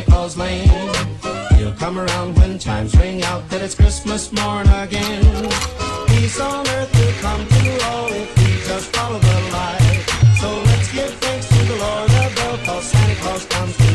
Claus 0.10 0.38
Lane. 0.38 0.70
He'll 1.57 1.74
come 1.74 1.99
around 1.99 2.36
when 2.38 2.57
chimes 2.60 2.95
ring 2.95 3.24
out 3.24 3.47
that 3.49 3.62
it's 3.62 3.76
Christmas 3.76 4.32
morn 4.32 4.68
again. 4.68 5.24
Peace 6.07 6.39
on 6.39 6.68
earth 6.68 6.91
will 6.97 7.16
come 7.22 7.45
to 7.47 7.86
all 7.89 8.07
if 8.12 8.30
we 8.38 8.49
just 8.68 8.95
follow 8.95 9.20
the 9.20 9.38
light. 9.53 10.03
So 10.41 10.49
let's 10.70 10.91
give 10.93 11.14
thanks 11.16 11.47
to 11.47 11.60
the 11.72 11.76
Lord 11.76 12.10
above, 12.10 12.64
cause 12.66 12.86
Santa 12.86 13.16
Claus 13.22 13.45
comes 13.45 13.89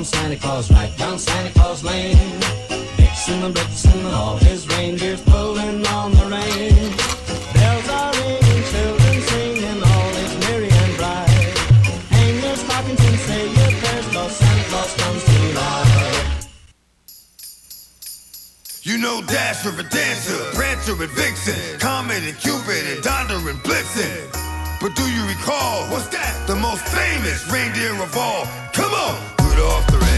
Comes 0.00 0.08
Santa 0.08 0.36
Claus, 0.36 0.70
right 0.70 0.96
down 0.96 1.18
Santa 1.18 1.50
Claus 1.52 1.84
Lane. 1.84 2.16
Mixing 2.96 3.42
the 3.42 3.50
bricks 3.52 3.84
and 3.84 4.06
all 4.06 4.38
his 4.38 4.66
reindeers 4.66 5.20
pulling 5.20 5.86
on 5.88 6.12
the 6.12 6.24
rein. 6.24 6.96
Bells 7.52 7.88
are 7.90 8.10
ringing, 8.14 8.64
children 8.72 9.20
singing, 9.20 9.82
all 9.82 10.10
is 10.24 10.32
merry 10.48 10.70
and 10.72 10.96
bright. 10.96 11.28
Hang 12.16 12.42
your 12.42 12.56
stockings 12.56 12.98
and 12.98 13.18
say 13.28 13.44
your 13.44 13.72
prayers, 13.76 14.08
cause 14.08 14.36
Santa 14.36 14.64
Claus 14.70 14.96
comes 14.96 15.24
tonight. 15.24 16.48
You 18.80 18.96
know 18.96 19.20
Dasher 19.20 19.78
and 19.78 19.90
Dancer, 19.90 20.40
Prancer 20.56 20.96
and 20.96 21.10
Vixen, 21.10 21.78
Comet 21.78 22.22
and 22.24 22.38
Cupid 22.38 22.86
and 22.88 23.02
Donder 23.02 23.50
and 23.50 23.60
Blitzen. 23.60 24.32
But 24.80 24.96
do 24.96 25.04
you 25.12 25.26
recall 25.28 25.84
what's 25.92 26.08
that? 26.08 26.46
The 26.46 26.56
most 26.56 26.88
famous 26.88 27.46
reindeer 27.52 28.02
of 28.02 28.16
all. 28.16 28.46
Come 28.72 28.94
on, 28.94 29.39
Rudolph 29.50 29.86
the 29.88 30.09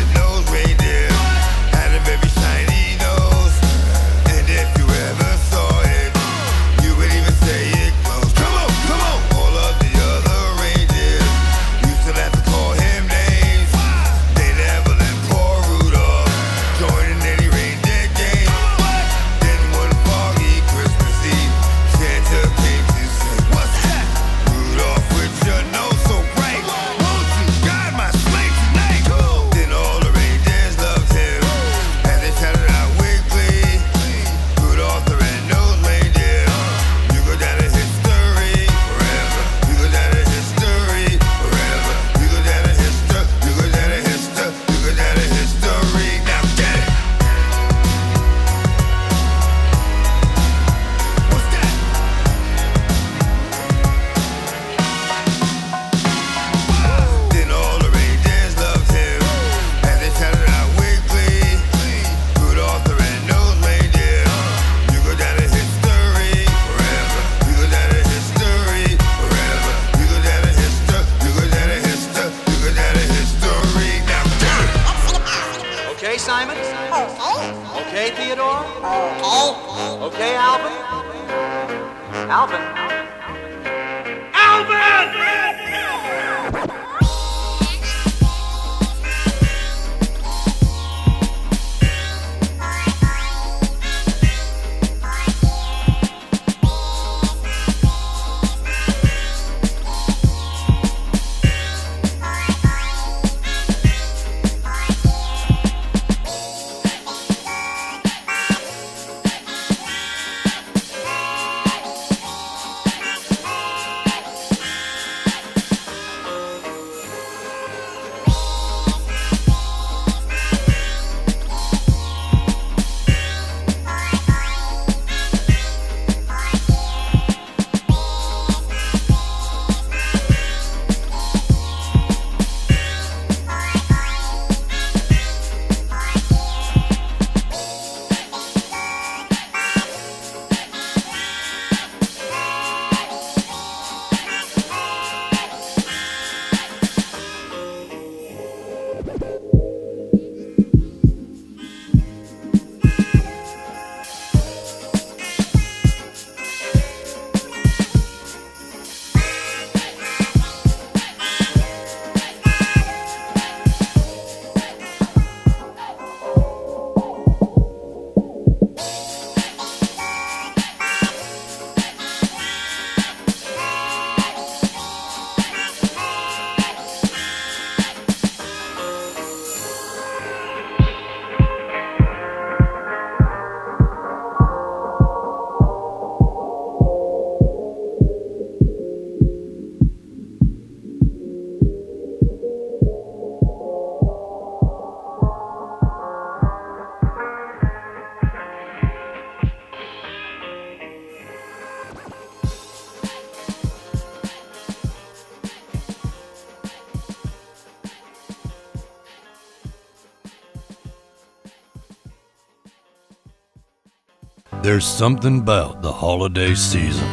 There's 214.73 214.87
something 214.87 215.41
about 215.41 215.83
the 215.83 215.93
holiday 215.93 216.55
season. 216.55 217.07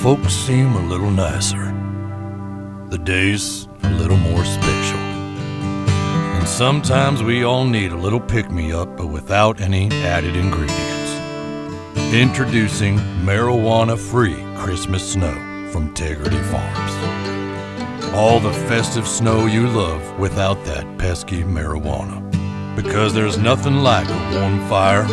Folks 0.00 0.34
seem 0.34 0.74
a 0.74 0.86
little 0.88 1.10
nicer. 1.10 1.72
The 2.90 2.98
days 2.98 3.66
a 3.82 3.88
little 3.92 4.18
more 4.18 4.44
special. 4.44 4.98
And 6.36 6.46
sometimes 6.46 7.22
we 7.22 7.44
all 7.44 7.64
need 7.64 7.92
a 7.92 7.96
little 7.96 8.20
pick 8.20 8.50
me 8.50 8.72
up, 8.72 8.94
but 8.94 9.06
without 9.06 9.62
any 9.62 9.90
added 10.04 10.36
ingredients. 10.36 11.12
Introducing 12.12 12.98
marijuana 13.24 13.98
free 13.98 14.44
Christmas 14.54 15.12
snow 15.12 15.32
from 15.72 15.94
Tegrity 15.94 16.42
Farms. 16.52 18.12
All 18.12 18.38
the 18.38 18.52
festive 18.68 19.08
snow 19.08 19.46
you 19.46 19.66
love 19.66 20.18
without 20.18 20.62
that 20.66 20.98
pesky 20.98 21.42
marijuana. 21.42 22.20
Because 22.76 23.14
there's 23.14 23.38
nothing 23.38 23.76
like 23.76 24.10
a 24.10 24.38
warm 24.38 24.60
fire, 24.68 25.06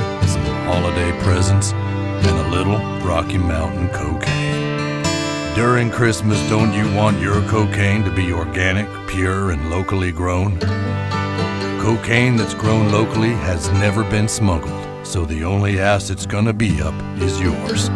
holiday 0.65 1.11
presents, 1.23 1.73
and 1.73 2.37
a 2.39 2.49
little 2.49 2.77
Rocky 3.05 3.37
Mountain 3.37 3.89
cocaine. 3.89 5.03
During 5.55 5.91
Christmas, 5.91 6.39
don't 6.49 6.73
you 6.73 6.93
want 6.95 7.19
your 7.19 7.41
cocaine 7.47 8.03
to 8.03 8.11
be 8.11 8.31
organic, 8.31 8.87
pure, 9.07 9.51
and 9.51 9.69
locally 9.69 10.11
grown? 10.11 10.59
Cocaine 11.81 12.35
that's 12.35 12.53
grown 12.53 12.91
locally 12.91 13.31
has 13.31 13.69
never 13.71 14.03
been 14.03 14.27
smuggled, 14.27 14.87
so 15.05 15.25
the 15.25 15.43
only 15.43 15.79
ass 15.79 16.09
it's 16.09 16.25
gonna 16.25 16.53
be 16.53 16.81
up 16.81 16.93
is 17.19 17.41
yours. 17.41 17.89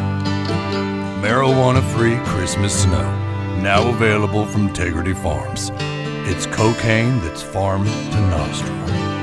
Marijuana 1.24 1.82
free 1.96 2.18
Christmas 2.26 2.84
snow, 2.84 3.10
now 3.62 3.88
available 3.88 4.46
from 4.46 4.74
Tegrity 4.74 5.14
Farms. 5.14 5.72
It's 6.28 6.46
cocaine 6.48 7.20
that's 7.22 7.42
farmed 7.42 7.88
to 7.88 8.22
nostril. 8.30 9.15